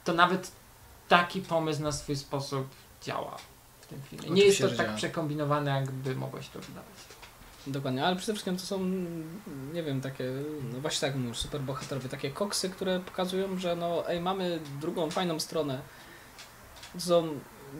to 0.04 0.12
nawet 0.12 0.52
taki 1.08 1.40
pomysł 1.40 1.82
na 1.82 1.92
swój 1.92 2.16
sposób 2.16 2.66
działa 3.02 3.36
w 3.80 3.86
tym 3.86 4.02
filmie. 4.02 4.24
Nie 4.28 4.32
Oczywiście, 4.32 4.64
jest 4.64 4.74
to 4.76 4.78
tak 4.78 4.86
działa. 4.86 4.98
przekombinowane, 4.98 5.70
jakby 5.70 6.16
mogło 6.16 6.42
się 6.42 6.50
to 6.52 6.60
wydawać. 6.60 6.94
Dokładnie, 7.66 8.04
ale 8.06 8.16
przede 8.16 8.32
wszystkim 8.32 8.56
to 8.56 8.62
są, 8.62 8.80
nie 9.72 9.82
wiem, 9.82 10.00
takie, 10.00 10.24
no 10.72 10.80
właśnie 10.80 11.08
tak 11.08 11.16
mówisz, 11.18 11.38
super 11.38 11.60
bohaterowie, 11.60 12.08
takie 12.08 12.30
koksy, 12.30 12.70
które 12.70 13.00
pokazują, 13.00 13.58
że 13.58 13.76
no, 13.76 14.08
ej, 14.08 14.20
mamy 14.20 14.60
drugą 14.80 15.10
fajną 15.10 15.40
stronę. 15.40 15.80
To 16.94 17.00
są 17.00 17.28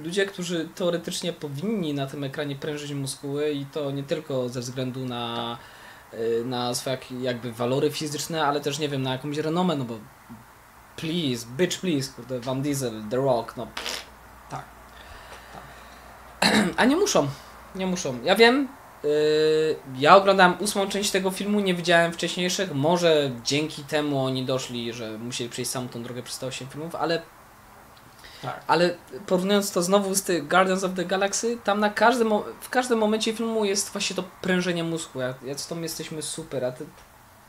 ludzie, 0.02 0.26
którzy 0.26 0.68
teoretycznie 0.74 1.32
powinni 1.32 1.94
na 1.94 2.06
tym 2.06 2.24
ekranie 2.24 2.56
prężyć 2.56 2.92
muskuły 2.92 3.50
i 3.52 3.66
to 3.66 3.90
nie 3.90 4.02
tylko 4.02 4.48
ze 4.48 4.60
względu 4.60 5.04
na, 5.06 5.58
y, 6.14 6.42
na 6.44 6.74
swoje 6.74 6.96
jak- 6.96 7.22
jakby 7.22 7.52
walory 7.52 7.90
fizyczne, 7.90 8.46
ale 8.46 8.60
też, 8.60 8.78
nie 8.78 8.88
wiem, 8.88 9.02
na 9.02 9.12
jakąś 9.12 9.36
renomę, 9.38 9.76
no 9.76 9.84
bo 9.84 9.98
please, 10.96 11.46
bitch 11.56 11.80
please, 11.80 12.12
kurde, 12.16 12.40
Van 12.40 12.62
Diesel, 12.62 13.02
The 13.10 13.16
Rock, 13.16 13.56
no. 13.56 13.66
Tak. 14.50 14.64
A 16.76 16.84
nie 16.84 16.96
muszą, 16.96 17.28
nie 17.74 17.86
muszą. 17.86 18.22
Ja 18.24 18.36
wiem, 18.36 18.68
ja 19.98 20.16
oglądałem 20.16 20.54
ósmą 20.60 20.88
część 20.88 21.10
tego 21.10 21.30
filmu, 21.30 21.60
nie 21.60 21.74
widziałem 21.74 22.12
wcześniejszych. 22.12 22.74
Może 22.74 23.30
dzięki 23.44 23.84
temu 23.84 24.24
oni 24.24 24.44
doszli, 24.44 24.92
że 24.92 25.18
musieli 25.18 25.50
przejść 25.50 25.70
samą 25.70 25.88
tą 25.88 26.02
drogę 26.02 26.22
przez 26.22 26.38
te 26.38 26.46
8 26.46 26.68
filmów, 26.68 26.94
ale, 26.94 27.22
Tak. 28.42 28.60
ale 28.66 28.94
porównując 29.26 29.72
to 29.72 29.82
znowu 29.82 30.14
z 30.14 30.22
tych 30.22 30.48
Guardians 30.48 30.84
of 30.84 30.94
the 30.96 31.04
Galaxy, 31.04 31.58
tam 31.64 31.80
na 31.80 31.90
każdym, 31.90 32.30
w 32.60 32.68
każdym 32.70 32.98
momencie 32.98 33.32
filmu 33.34 33.64
jest 33.64 33.92
właśnie 33.92 34.16
to 34.16 34.24
prężenie 34.42 34.84
mózgu. 34.84 35.20
Ja, 35.20 35.34
ja 35.44 35.58
z 35.58 35.66
tą 35.68 35.80
jesteśmy 35.80 36.22
super, 36.22 36.64
a 36.64 36.72
ty, 36.72 36.86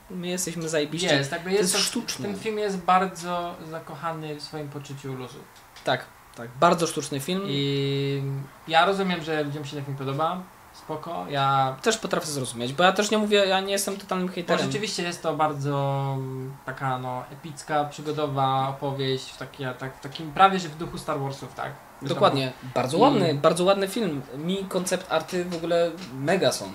my 0.09 0.27
jesteśmy 0.27 0.69
zajebiści. 0.69 1.07
Jest, 1.07 1.31
jakby 1.31 1.49
to 1.49 1.55
jest, 1.57 1.61
jest 1.61 1.73
to- 1.73 1.79
sztuczne. 1.89 2.25
Ten 2.25 2.39
film 2.39 2.57
jest 2.59 2.77
bardzo 2.77 3.55
zakochany 3.69 4.35
w 4.35 4.41
swoim 4.43 4.69
poczuciu 4.69 5.13
luzu. 5.13 5.37
Tak, 5.83 6.05
tak. 6.35 6.49
Bardzo 6.59 6.87
sztuczny 6.87 7.19
film. 7.19 7.41
I 7.47 8.23
ja 8.67 8.85
rozumiem, 8.85 9.23
że 9.23 9.43
ludziom 9.43 9.65
się 9.65 9.75
ten 9.75 9.85
film 9.85 9.97
podoba. 9.97 10.43
Spoko. 10.85 11.25
Ja 11.29 11.75
Też 11.81 11.97
potrafię 11.97 12.27
zrozumieć, 12.27 12.73
bo 12.73 12.83
ja 12.83 12.91
też 12.91 13.11
nie 13.11 13.17
mówię, 13.17 13.45
ja 13.45 13.59
nie 13.59 13.71
jestem 13.71 13.97
totalnym 13.97 14.27
Bo 14.27 14.33
hejterem. 14.33 14.65
rzeczywiście 14.65 15.03
jest 15.03 15.23
to 15.23 15.33
bardzo 15.35 16.03
mm, 16.17 16.53
taka 16.65 16.97
no, 16.99 17.23
epicka, 17.31 17.85
przygodowa 17.85 18.69
opowieść 18.69 19.29
w, 19.31 19.37
taki, 19.37 19.63
tak, 19.79 19.97
w 19.97 20.01
takim 20.01 20.31
prawie, 20.31 20.59
że 20.59 20.69
w 20.69 20.77
duchu 20.77 20.97
Star 20.97 21.19
Warsów, 21.19 21.53
tak? 21.53 21.71
Dokładnie. 22.01 22.51
Bardzo 22.75 22.97
I- 22.97 23.01
ładny, 23.01 23.33
bardzo 23.33 23.63
ładny 23.63 23.87
film. 23.87 24.21
Mi 24.37 24.65
koncept 24.65 25.11
arty 25.11 25.45
w 25.45 25.55
ogóle 25.55 25.91
mega 26.13 26.51
są. 26.51 26.65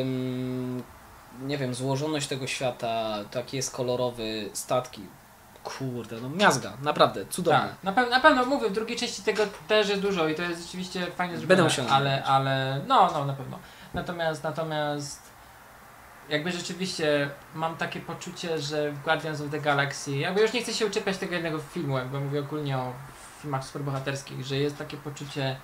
Ym, 0.00 0.82
nie 1.42 1.58
wiem, 1.58 1.74
złożoność 1.74 2.26
tego 2.26 2.46
świata, 2.46 3.14
to 3.30 3.38
jaki 3.38 3.56
jest 3.56 3.72
kolorowy, 3.76 4.50
statki. 4.52 5.02
Kurde, 5.78 6.20
no 6.20 6.28
miazga, 6.28 6.72
naprawdę, 6.82 7.26
cudowne. 7.26 7.60
Tak, 7.60 7.82
na, 7.82 7.92
pe- 7.92 8.10
na 8.10 8.20
pewno 8.20 8.44
mówię, 8.44 8.68
w 8.68 8.72
drugiej 8.72 8.96
części 8.96 9.22
tego 9.22 9.42
też 9.68 9.88
jest 9.88 10.02
dużo 10.02 10.28
i 10.28 10.34
to 10.34 10.42
jest 10.42 10.62
rzeczywiście 10.62 11.06
fajnie 11.06 11.36
zrobione, 11.36 11.48
Będę 11.48 11.64
musiał 11.64 11.86
ale, 11.90 12.24
ale 12.24 12.80
no, 12.86 13.10
no 13.12 13.24
na 13.24 13.32
pewno. 13.32 13.58
Natomiast, 13.94 14.44
natomiast 14.44 15.22
jakby 16.28 16.52
rzeczywiście 16.52 17.30
mam 17.54 17.76
takie 17.76 18.00
poczucie, 18.00 18.58
że 18.58 18.92
w 18.92 19.02
Guardians 19.02 19.40
of 19.40 19.50
the 19.50 19.60
Galaxy, 19.60 20.16
jakby 20.16 20.40
już 20.40 20.52
nie 20.52 20.62
chcę 20.62 20.72
się 20.74 20.86
uczepiać 20.86 21.16
tego 21.18 21.34
jednego 21.34 21.58
filmu, 21.58 21.98
jakby 21.98 22.20
mówię 22.20 22.40
ogólnie 22.40 22.78
o 22.78 22.92
filmach 23.42 23.64
superbohaterskich, 23.64 24.44
że 24.46 24.56
jest 24.56 24.78
takie 24.78 24.96
poczucie, 24.96 25.56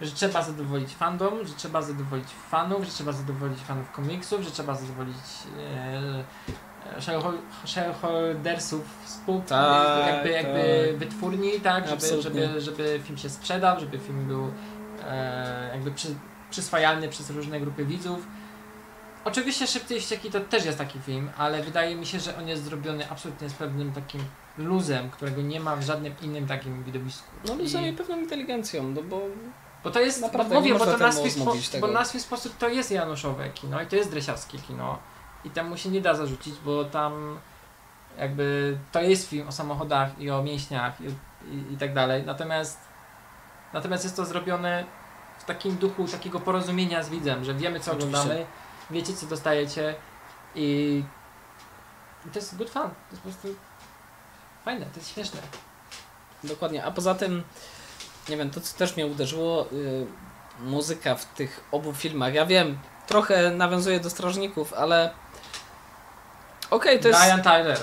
że 0.00 0.10
trzeba 0.10 0.42
zadowolić 0.42 0.94
fandom, 0.94 1.46
że 1.46 1.54
trzeba 1.54 1.82
zadowolić 1.82 2.28
fanów, 2.50 2.84
że 2.84 2.90
trzeba 2.90 3.12
zadowolić 3.12 3.58
fanów 3.60 3.92
komiksów, 3.92 4.42
że 4.42 4.50
trzeba 4.50 4.74
zadowolić 4.74 5.16
e, 5.58 6.24
shareholdersów 7.66 8.84
spółki, 9.06 9.48
Tak, 9.48 10.06
jakby, 10.06 10.30
jakby 10.30 10.88
tak. 10.90 10.98
wytwórni, 10.98 11.60
tak, 11.60 11.88
żeby, 11.88 12.22
żeby, 12.22 12.60
żeby 12.60 13.00
film 13.04 13.18
się 13.18 13.28
sprzedał, 13.30 13.80
żeby 13.80 13.98
film 13.98 14.26
był 14.26 14.50
e, 15.08 15.70
jakby 15.72 15.90
przy, 15.90 16.08
przyswajalny 16.50 17.08
przez 17.08 17.30
różne 17.30 17.60
grupy 17.60 17.84
widzów. 17.84 18.26
Oczywiście 19.24 19.66
Szybcy 19.66 19.96
i 20.24 20.30
to 20.30 20.40
też 20.40 20.64
jest 20.64 20.78
taki 20.78 20.98
film, 21.00 21.30
ale 21.38 21.62
wydaje 21.62 21.96
mi 21.96 22.06
się, 22.06 22.20
że 22.20 22.36
on 22.38 22.48
jest 22.48 22.64
zrobiony 22.64 23.10
absolutnie 23.10 23.48
z 23.48 23.54
pewnym 23.54 23.92
takim 23.92 24.20
luzem, 24.58 25.10
którego 25.10 25.42
nie 25.42 25.60
ma 25.60 25.76
w 25.76 25.82
żadnym 25.82 26.14
innym 26.22 26.46
takim 26.46 26.84
widowisku. 26.84 27.28
No 27.48 27.54
I- 27.54 27.58
luzem 27.58 27.84
i 27.84 27.92
pewną 27.92 28.18
inteligencją, 28.18 28.82
no 28.90 29.02
bo 29.02 29.20
bo 29.84 29.90
to 29.90 30.00
jest, 30.00 30.20
Naprawdę 30.20 30.54
bo, 30.54 30.60
mówię, 30.60 30.74
bo 30.74 30.86
to 30.86 30.98
na 30.98 31.12
swój, 31.12 31.30
spo, 31.30 31.54
bo 31.80 31.86
na 31.86 32.04
swój 32.04 32.20
sposób 32.20 32.58
to 32.58 32.68
jest 32.68 32.90
Januszowe 32.90 33.50
kino 33.50 33.82
i 33.82 33.86
to 33.86 33.96
jest 33.96 34.10
dresiarskie 34.10 34.58
kino 34.58 34.98
i 35.44 35.50
temu 35.50 35.76
się 35.76 35.88
nie 35.88 36.00
da 36.00 36.14
zarzucić, 36.14 36.54
bo 36.64 36.84
tam 36.84 37.38
jakby 38.18 38.78
to 38.92 39.00
jest 39.00 39.28
film 39.28 39.48
o 39.48 39.52
samochodach 39.52 40.18
i 40.18 40.30
o 40.30 40.42
mięśniach 40.42 41.00
i, 41.00 41.04
i, 41.54 41.72
i 41.72 41.76
tak 41.76 41.94
dalej, 41.94 42.22
natomiast 42.26 42.78
natomiast 43.72 44.04
jest 44.04 44.16
to 44.16 44.24
zrobione 44.24 44.84
w 45.38 45.44
takim 45.44 45.76
duchu 45.76 46.08
takiego 46.08 46.40
porozumienia 46.40 47.02
z 47.02 47.10
widzem, 47.10 47.44
że 47.44 47.54
wiemy 47.54 47.80
co 47.80 47.92
Oczywiście. 47.92 48.18
oglądamy, 48.18 48.46
wiecie 48.90 49.14
co 49.14 49.26
dostajecie 49.26 49.94
i, 50.54 51.02
i 52.26 52.30
to 52.30 52.38
jest 52.38 52.56
good 52.56 52.70
fun, 52.70 52.82
to 52.82 53.10
jest 53.10 53.22
po 53.22 53.28
prostu 53.28 53.48
fajne, 54.64 54.86
to 54.86 54.96
jest 54.96 55.14
śmieszne. 55.14 55.40
Dokładnie, 56.44 56.84
a 56.84 56.90
poza 56.90 57.14
tym, 57.14 57.42
nie 58.28 58.36
wiem, 58.36 58.50
to 58.50 58.60
co 58.60 58.78
też 58.78 58.96
mnie 58.96 59.06
uderzyło, 59.06 59.66
y, 59.72 60.06
muzyka 60.60 61.14
w 61.14 61.24
tych 61.24 61.64
obu 61.72 61.92
filmach, 61.92 62.34
ja 62.34 62.46
wiem, 62.46 62.78
trochę 63.06 63.50
nawiązuje 63.50 64.00
do 64.00 64.10
Strażników, 64.10 64.72
ale 64.72 65.14
okej, 66.74 67.00
to 67.00 67.08
jest... 67.08 67.20
Diane 67.20 67.42
Tyler, 67.42 67.78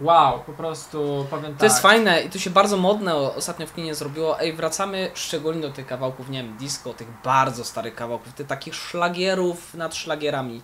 wow, 0.00 0.40
po 0.46 0.52
prostu 0.52 1.26
powiem 1.30 1.52
To 1.52 1.60
tak. 1.60 1.62
jest 1.62 1.82
fajne 1.82 2.22
i 2.22 2.30
to 2.30 2.38
się 2.38 2.50
bardzo 2.50 2.76
modne 2.76 3.14
ostatnio 3.14 3.66
w 3.66 3.74
kinie 3.74 3.94
zrobiło. 3.94 4.40
Ej, 4.40 4.52
wracamy 4.52 5.10
szczególnie 5.14 5.62
do 5.62 5.70
tych 5.70 5.86
kawałków, 5.86 6.28
nie 6.28 6.42
wiem, 6.42 6.56
disco, 6.56 6.94
tych 6.94 7.08
bardzo 7.24 7.64
starych 7.64 7.94
kawałków, 7.94 8.32
tych 8.32 8.46
takich 8.46 8.74
szlagierów 8.74 9.74
nad 9.74 9.94
szlagierami. 9.94 10.62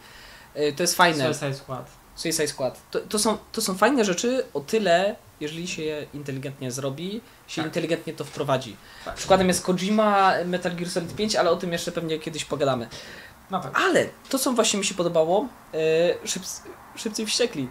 Y, 0.56 0.73
To 0.76 0.82
jest 0.82 0.96
fajne. 0.96 1.35
Suicide 1.35 1.54
Squad. 1.54 1.87
Suicide 2.14 2.49
Squad. 2.49 2.80
To, 2.90 3.00
to, 3.00 3.18
są, 3.18 3.38
to 3.52 3.61
są 3.62 3.75
fajne 3.75 4.04
rzeczy 4.04 4.44
o 4.54 4.61
tyle, 4.61 5.16
jeżeli 5.40 5.68
się 5.68 5.82
je 5.82 6.06
inteligentnie 6.14 6.70
zrobi, 6.70 7.20
się 7.46 7.62
Tak. 7.62 7.66
inteligentnie 7.66 8.12
to 8.12 8.25
wprowadzi. 8.25 8.76
Tak. 9.04 9.14
Przykładem 9.14 9.49
jest 9.49 9.64
Kojima, 9.64 10.32
Metal 10.44 10.76
Gear 10.76 10.90
Solid 10.90 11.14
5, 11.16 11.37
ale 11.37 11.50
o 11.50 11.56
tym 11.56 11.73
jeszcze 11.73 11.92
pewnie 11.92 12.18
kiedyś 12.18 12.44
pogadamy. 12.44 12.88
No 13.50 13.61
tak. 13.61 13.81
Ale 13.81 14.07
to, 14.29 14.38
co 14.38 14.53
właśnie 14.53 14.79
mi 14.79 14.85
się 14.85 14.95
podobało, 14.95 15.47
yy, 15.73 16.29
szyb, 16.29 16.43
Szybcy 16.97 17.26
Wściekli. 17.26 17.69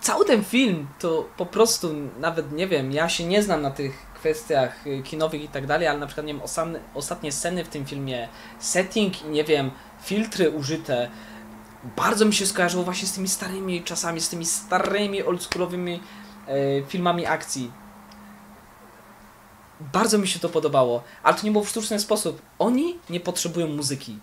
Cały 0.00 0.24
ten 0.24 0.44
film 0.44 0.86
to 0.98 1.28
po 1.36 1.46
prostu, 1.46 1.88
nawet 2.18 2.52
nie 2.52 2.66
wiem, 2.66 2.92
ja 2.92 3.08
się 3.08 3.24
nie 3.24 3.42
znam 3.42 3.62
na 3.62 3.70
tych 3.70 4.14
kwestiach 4.14 4.86
y, 4.86 5.02
kinowych 5.02 5.42
i 5.42 5.48
tak 5.48 5.66
dalej, 5.66 5.88
ale 5.88 5.98
na 5.98 6.06
przykład, 6.06 6.26
nie 6.26 6.34
wiem, 6.34 6.42
osam, 6.42 6.76
ostatnie 6.94 7.32
sceny 7.32 7.64
w 7.64 7.68
tym 7.68 7.86
filmie, 7.86 8.28
setting 8.58 9.22
i 9.22 9.28
nie 9.28 9.44
wiem, 9.44 9.70
filtry 10.02 10.50
użyte, 10.50 11.10
bardzo 11.96 12.24
mi 12.24 12.34
się 12.34 12.46
skojarzyło 12.46 12.84
właśnie 12.84 13.08
z 13.08 13.12
tymi 13.12 13.28
starymi 13.28 13.82
czasami, 13.82 14.20
z 14.20 14.28
tymi 14.28 14.46
starymi, 14.46 15.22
oldschoolowymi 15.22 16.00
e, 16.46 16.82
filmami 16.88 17.26
akcji. 17.26 17.70
Bardzo 19.80 20.18
mi 20.18 20.28
się 20.28 20.38
to 20.38 20.48
podobało, 20.48 21.02
ale 21.22 21.36
to 21.36 21.44
nie 21.46 21.52
było 21.52 21.64
w 21.64 21.68
sztuczny 21.68 22.00
sposób. 22.00 22.42
Oni 22.58 22.98
nie 23.10 23.20
potrzebują 23.20 23.66
muzyki. 23.66 24.18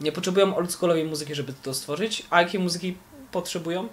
Nie 0.00 0.12
potrzebują 0.12 0.56
oldschoolowej 0.56 1.04
muzyki, 1.04 1.34
żeby 1.34 1.52
to 1.52 1.74
stworzyć, 1.74 2.26
a 2.30 2.42
jakiej 2.42 2.60
muzyki 2.60 2.96
potrzebują? 3.32 3.88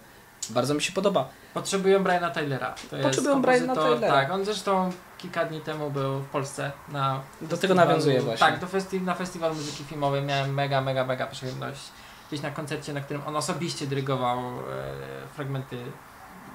Bardzo 0.50 0.74
mi 0.74 0.82
się 0.82 0.92
podoba. 0.92 1.30
Potrzebują 1.54 2.04
Briana 2.04 2.30
Tylera. 2.30 2.76
To 2.92 2.98
Potrzebują 2.98 3.42
Briana 3.42 3.76
Tylera. 3.76 4.08
Tak, 4.08 4.32
on 4.32 4.46
zresztą 4.46 4.92
kilka 5.18 5.46
dni 5.46 5.62
temu 5.62 5.92
był 5.92 6.20
w 6.20 6.26
Polsce 6.28 6.72
na. 6.90 7.22
Do 7.42 7.58
tego 7.58 7.76
nawiązuje 7.76 8.22
właśnie. 8.22 8.48
Tak, 8.48 8.60
do 8.60 8.68
festi- 8.68 9.02
na 9.02 9.16
festiwal 9.16 9.56
muzyki 9.56 9.84
filmowej 9.84 10.24
miałem 10.24 10.54
mega, 10.54 10.82
mega, 10.82 11.06
mega 11.06 11.28
przyjemność. 11.28 11.82
Gdzieś 12.28 12.42
na 12.42 12.52
koncercie, 12.52 12.94
na 12.94 13.02
którym 13.02 13.22
on 13.26 13.36
osobiście 13.36 13.88
dyrygował 13.88 14.40
e, 14.40 14.54
fragmenty 15.36 15.78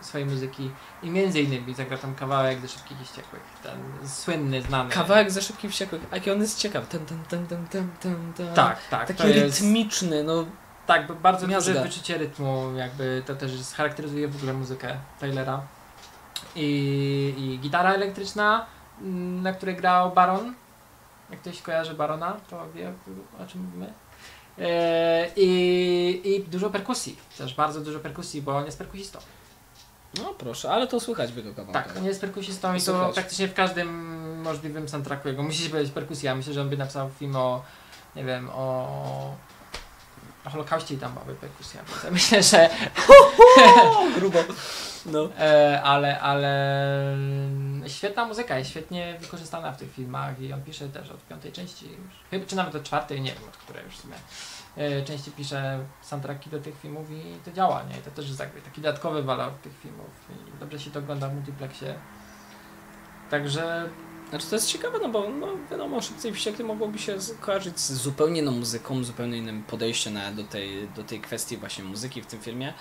swojej 0.02 0.26
muzyki 0.26 0.70
i 1.02 1.10
między 1.10 1.40
innymi 1.40 1.74
zagrał 1.74 1.98
tam 1.98 2.14
kawałek 2.14 2.60
ze 2.60 2.68
Szybkich 2.68 3.00
i 3.02 3.04
Ściekłych. 3.04 3.42
Ten 3.62 4.08
słynny, 4.08 4.62
znany. 4.62 4.90
Kawałek 4.90 5.30
ze 5.30 5.42
szybkich 5.42 5.70
wściekłych. 5.70 6.02
Jaki 6.12 6.30
on 6.30 6.40
jest 6.40 6.58
ciekawy. 6.58 6.86
Ten, 6.86 7.06
ten, 7.06 7.18
ten, 7.28 7.46
ten, 7.46 7.66
ten, 7.66 7.88
ten, 8.00 8.32
ten. 8.32 8.54
Tak, 8.54 8.88
tak. 8.90 9.08
Taki 9.08 9.22
to 9.22 9.28
jest, 9.28 9.60
rytmiczny, 9.60 10.24
no 10.24 10.46
Tak, 10.86 11.12
bardzo 11.12 11.46
Miazga. 11.46 11.72
duże 11.72 11.84
wyczucie 11.84 12.18
rytmu, 12.18 12.72
jakby 12.76 13.22
to 13.26 13.34
też 13.34 13.52
charakteryzuje 13.76 14.28
w 14.28 14.36
ogóle 14.36 14.52
muzykę 14.52 14.96
Taylora. 15.20 15.62
I, 16.56 17.34
I 17.38 17.58
gitara 17.58 17.92
elektryczna, 17.92 18.66
mm, 19.00 19.42
na 19.42 19.52
której 19.52 19.76
grał 19.76 20.12
Baron. 20.12 20.54
Jak 21.30 21.40
ktoś 21.40 21.62
kojarzy 21.62 21.94
Barona, 21.94 22.36
to 22.50 22.72
wie 22.74 22.92
o 23.40 23.46
czym 23.46 23.60
mówimy. 23.64 23.92
E, 24.58 25.28
I, 25.36 26.20
I 26.24 26.44
dużo 26.44 26.70
perkusji, 26.70 27.16
też 27.38 27.54
bardzo 27.54 27.80
dużo 27.80 27.98
perkusji, 28.00 28.42
bo 28.42 28.56
on 28.56 28.64
jest 28.64 28.78
perkusistą. 28.78 29.18
No 30.18 30.34
proszę, 30.34 30.70
ale 30.70 30.86
to 30.86 31.00
słychać 31.00 31.32
w 31.32 31.36
jego 31.36 31.54
kawałkach. 31.54 31.86
Tak, 31.86 31.96
on 31.96 32.04
jest 32.04 32.20
perkusistą 32.20 32.74
i 32.74 32.82
to 32.82 33.10
praktycznie 33.14 33.48
w 33.48 33.54
każdym 33.54 34.12
możliwym 34.42 34.88
soundtracku 34.88 35.28
jego 35.28 35.42
musi 35.42 35.64
się 35.64 35.70
pojawić 35.70 35.92
perkusja. 35.92 36.34
Myślę, 36.34 36.52
że 36.52 36.60
on 36.60 36.68
by 36.68 36.76
napisał 36.76 37.10
film 37.18 37.36
o, 37.36 37.62
nie 38.16 38.24
wiem, 38.24 38.50
o, 38.50 39.34
o 40.44 40.50
Holokauście 40.50 40.94
i 40.94 40.98
tam 40.98 41.12
byłaby 41.12 41.34
perkusja. 41.34 41.80
Myślę, 42.10 42.42
że 42.42 42.70
grubo. 44.16 44.38
No. 45.06 45.28
E, 45.38 45.82
ale, 45.82 46.20
ale 46.20 47.16
świetna 47.86 48.24
muzyka 48.24 48.58
jest 48.58 48.70
świetnie 48.70 49.16
wykorzystana 49.20 49.72
w 49.72 49.76
tych 49.76 49.92
filmach 49.92 50.40
i 50.40 50.52
on 50.52 50.62
pisze 50.62 50.88
też 50.88 51.10
od 51.10 51.26
piątej 51.26 51.52
części 51.52 51.86
już, 51.86 52.14
chyba 52.30 52.46
czy 52.46 52.56
nawet 52.56 52.74
od 52.74 52.82
czwartej, 52.82 53.20
nie 53.20 53.32
wiem 53.32 53.44
od 53.48 53.56
której 53.56 53.84
już 53.84 53.94
w 53.94 54.00
sumie. 54.00 54.14
E, 54.76 55.02
części 55.02 55.30
pisze 55.30 55.78
soundtracki 56.02 56.50
do 56.50 56.60
tych 56.60 56.80
filmów 56.80 57.10
i 57.10 57.36
to 57.44 57.52
działa, 57.52 57.82
nie? 57.82 57.94
To 57.94 58.10
też 58.10 58.28
jest 58.28 58.40
jakby 58.40 58.60
taki 58.60 58.80
dodatkowy 58.80 59.22
walor 59.22 59.52
tych 59.52 59.78
filmów 59.78 60.10
i 60.30 60.60
dobrze 60.60 60.78
się 60.78 60.90
to 60.90 60.98
ogląda 60.98 61.28
w 61.28 61.34
multiplexie. 61.34 61.94
Także 63.30 63.88
Znaczy 64.32 64.46
to 64.46 64.56
jest 64.56 64.68
ciekawe, 64.68 64.98
no 65.02 65.08
bo 65.08 65.28
no, 65.28 65.46
wiadomo, 65.70 66.00
szybcy 66.00 66.28
i 66.28 66.32
wściekli 66.32 66.64
mogłoby 66.64 66.98
się 66.98 67.16
kojarzyć 67.40 67.80
z 67.80 67.92
zupełnie 67.92 68.40
inną 68.40 68.52
muzyką, 68.52 69.04
zupełnie 69.04 69.38
innym 69.38 69.62
podejściem 69.62 70.18
do, 70.36 70.44
tej, 70.44 70.88
do 70.96 71.04
tej 71.04 71.20
kwestii 71.20 71.56
właśnie 71.56 71.84
muzyki 71.84 72.22
w 72.22 72.26
tym 72.26 72.40
filmie. 72.40 72.72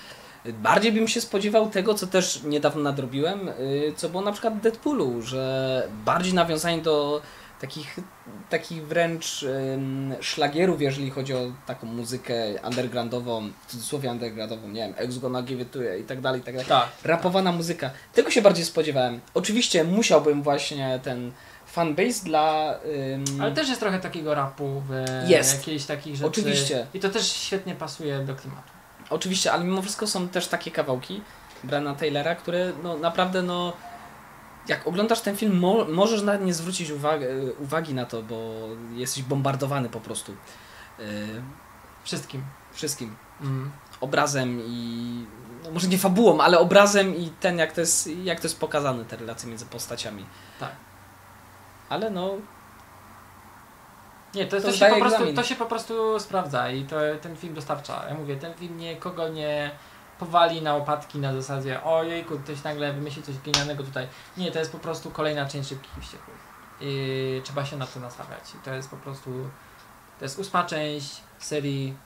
Bardziej 0.45 0.91
bym 0.91 1.07
się 1.07 1.21
spodziewał 1.21 1.69
tego, 1.69 1.93
co 1.93 2.07
też 2.07 2.43
niedawno 2.43 2.81
nadrobiłem, 2.81 3.49
y, 3.49 3.93
co 3.95 4.09
było 4.09 4.23
na 4.23 4.31
przykład 4.31 4.59
Deadpoolu, 4.59 5.21
że 5.21 5.87
bardziej 6.05 6.33
nawiązanie 6.33 6.81
do 6.81 7.21
takich, 7.61 7.99
takich 8.49 8.87
wręcz 8.87 9.43
ym, 9.43 10.15
szlagierów, 10.21 10.81
jeżeli 10.81 11.09
chodzi 11.09 11.33
o 11.33 11.39
taką 11.65 11.87
muzykę 11.87 12.33
undergroundową, 12.67 13.51
w 13.67 13.71
cudzysłowie 13.71 14.11
undergroundową, 14.11 14.67
nie 14.67 14.81
wiem, 14.81 14.93
Ex 14.97 15.17
Gonna 15.17 15.41
Give 15.41 15.59
It 15.59 15.71
To 15.71 15.81
You 15.81 15.99
i 15.99 16.03
tak 16.03 16.21
dalej, 16.21 16.41
i 16.41 16.43
tak 16.43 16.55
dalej 16.55 16.69
tak. 16.69 16.89
rapowana 17.03 17.51
muzyka. 17.51 17.89
Tego 18.13 18.31
się 18.31 18.41
bardziej 18.41 18.65
spodziewałem. 18.65 19.19
Oczywiście 19.33 19.83
musiałbym 19.83 20.43
właśnie 20.43 20.99
ten 21.03 21.31
fanbase 21.65 22.23
dla... 22.25 22.75
Ym, 23.13 23.41
Ale 23.41 23.51
też 23.51 23.69
jest 23.69 23.79
trochę 23.79 23.99
takiego 23.99 24.35
rapu 24.35 24.83
w 24.89 25.05
Jest. 25.29 25.57
jakiejś 25.57 25.85
takich 25.85 26.15
rzeczy. 26.15 26.27
Oczywiście. 26.27 26.87
I 26.93 26.99
to 26.99 27.09
też 27.09 27.31
świetnie 27.31 27.75
pasuje 27.75 28.19
do 28.19 28.35
klimatu. 28.35 28.71
Oczywiście, 29.09 29.51
ale 29.51 29.63
mimo 29.63 29.81
wszystko 29.81 30.07
są 30.07 30.27
też 30.27 30.47
takie 30.47 30.71
kawałki 30.71 31.21
Brana 31.63 31.95
Taylora, 31.95 32.35
które 32.35 32.71
no 32.83 32.97
naprawdę 32.97 33.41
no... 33.41 33.73
Jak 34.67 34.87
oglądasz 34.87 35.21
ten 35.21 35.37
film, 35.37 35.59
mo 35.59 35.85
możesz 35.85 36.21
nawet 36.21 36.45
nie 36.45 36.53
zwrócić 36.53 36.89
uwagi, 36.89 37.25
uwagi 37.59 37.93
na 37.93 38.05
to, 38.05 38.23
bo 38.23 38.53
jesteś 38.95 39.23
bombardowany 39.23 39.89
po 39.89 39.99
prostu 39.99 40.31
yy, 40.99 41.05
Wszystkim. 42.03 42.43
wszystkim. 42.73 43.15
Mm. 43.41 43.71
Obrazem 44.01 44.61
i... 44.65 45.25
No 45.63 45.71
może 45.71 45.87
nie 45.87 45.97
fabułą, 45.97 46.41
ale 46.41 46.59
obrazem 46.59 47.15
i 47.15 47.29
ten, 47.39 47.57
jak 47.57 47.71
to 47.71 47.81
jest, 47.81 48.07
jak 48.23 48.39
to 48.39 48.45
jest 48.45 48.59
pokazane, 48.59 49.05
te 49.05 49.17
relacje 49.17 49.49
między 49.49 49.65
postaciami. 49.65 50.25
Tak. 50.59 50.71
Ale 51.89 52.09
no, 52.09 52.33
Nie, 54.35 54.45
to, 54.45 54.57
To 54.57 54.67
to, 54.67 54.71
się 54.73 54.85
po 54.85 54.95
prostu, 54.95 55.15
egzamin. 55.15 55.35
to 55.35 55.43
się 55.43 55.55
po 55.55 55.65
prostu 55.65 56.19
sprawdza 56.19 56.69
i 56.69 56.83
to 56.85 56.95
ten 57.21 57.35
film 57.35 57.53
dostarcza. 57.53 58.05
Ja 58.09 58.13
mówię, 58.15 58.35
ten 58.35 58.53
film 58.53 58.77
nikogo 58.77 59.29
nie 59.29 59.71
powali 60.21 60.61
na 60.61 60.73
łopatki 60.73 61.19
na 61.19 61.33
zasadzie 61.33 61.83
ojejku, 61.83 62.39
ktoś 62.39 62.63
nagle 62.63 62.93
wymyśli 62.93 63.23
coś 63.23 63.37
genialnego 63.37 63.83
tutaj. 63.83 64.07
Nie, 64.37 64.51
to 64.51 64.59
jest 64.59 64.71
po 64.71 64.79
prostu 64.79 65.11
kolejna 65.11 65.45
część 65.45 65.69
Szybkich 65.69 65.97
i 65.97 66.01
Wściekłych. 66.01 66.37
I 66.81 67.41
trzeba 67.43 67.65
się 67.65 67.77
na 67.77 67.87
to 67.87 67.99
nastawiać. 67.99 68.55
I 68.55 68.65
to 68.65 68.73
jest 68.73 68.89
po 68.89 68.97
prostu, 68.97 69.49
to 70.19 70.25
jest 70.25 70.39
ósma 70.39 70.63
część 70.63 71.21
serii, 71.39 71.97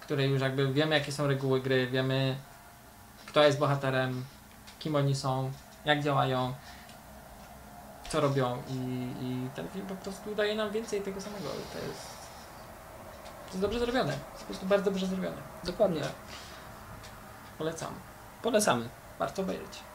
której 0.00 0.30
już 0.30 0.40
jakby 0.40 0.72
wiemy 0.72 0.94
jakie 0.94 1.12
są 1.12 1.26
reguły 1.26 1.60
gry, 1.60 1.86
wiemy 1.86 2.36
kto 3.26 3.42
jest 3.42 3.58
bohaterem, 3.58 4.24
kim 4.78 4.96
oni 4.96 5.14
są, 5.14 5.52
jak 5.84 6.02
działają, 6.02 6.54
co 8.08 8.20
robią 8.20 8.62
i, 8.68 8.74
i 9.24 9.48
ten 9.54 9.68
film 9.68 9.86
po 9.86 9.94
prostu 9.94 10.34
daje 10.34 10.54
nam 10.54 10.70
więcej 10.70 11.02
tego 11.02 11.20
samego. 11.20 11.48
To 11.48 11.78
jest, 11.88 12.06
to 13.46 13.50
jest 13.50 13.60
dobrze 13.60 13.78
zrobione. 13.78 14.12
Jest 14.12 14.40
po 14.40 14.46
prostu 14.46 14.66
bardzo 14.66 14.90
dobrze 14.90 15.06
zrobione. 15.06 15.36
Dokładnie. 15.64 16.00
Polecam. 17.58 17.94
Polecamy. 18.42 18.88
Warto 19.18 19.42
obejrzeć. 19.42 19.93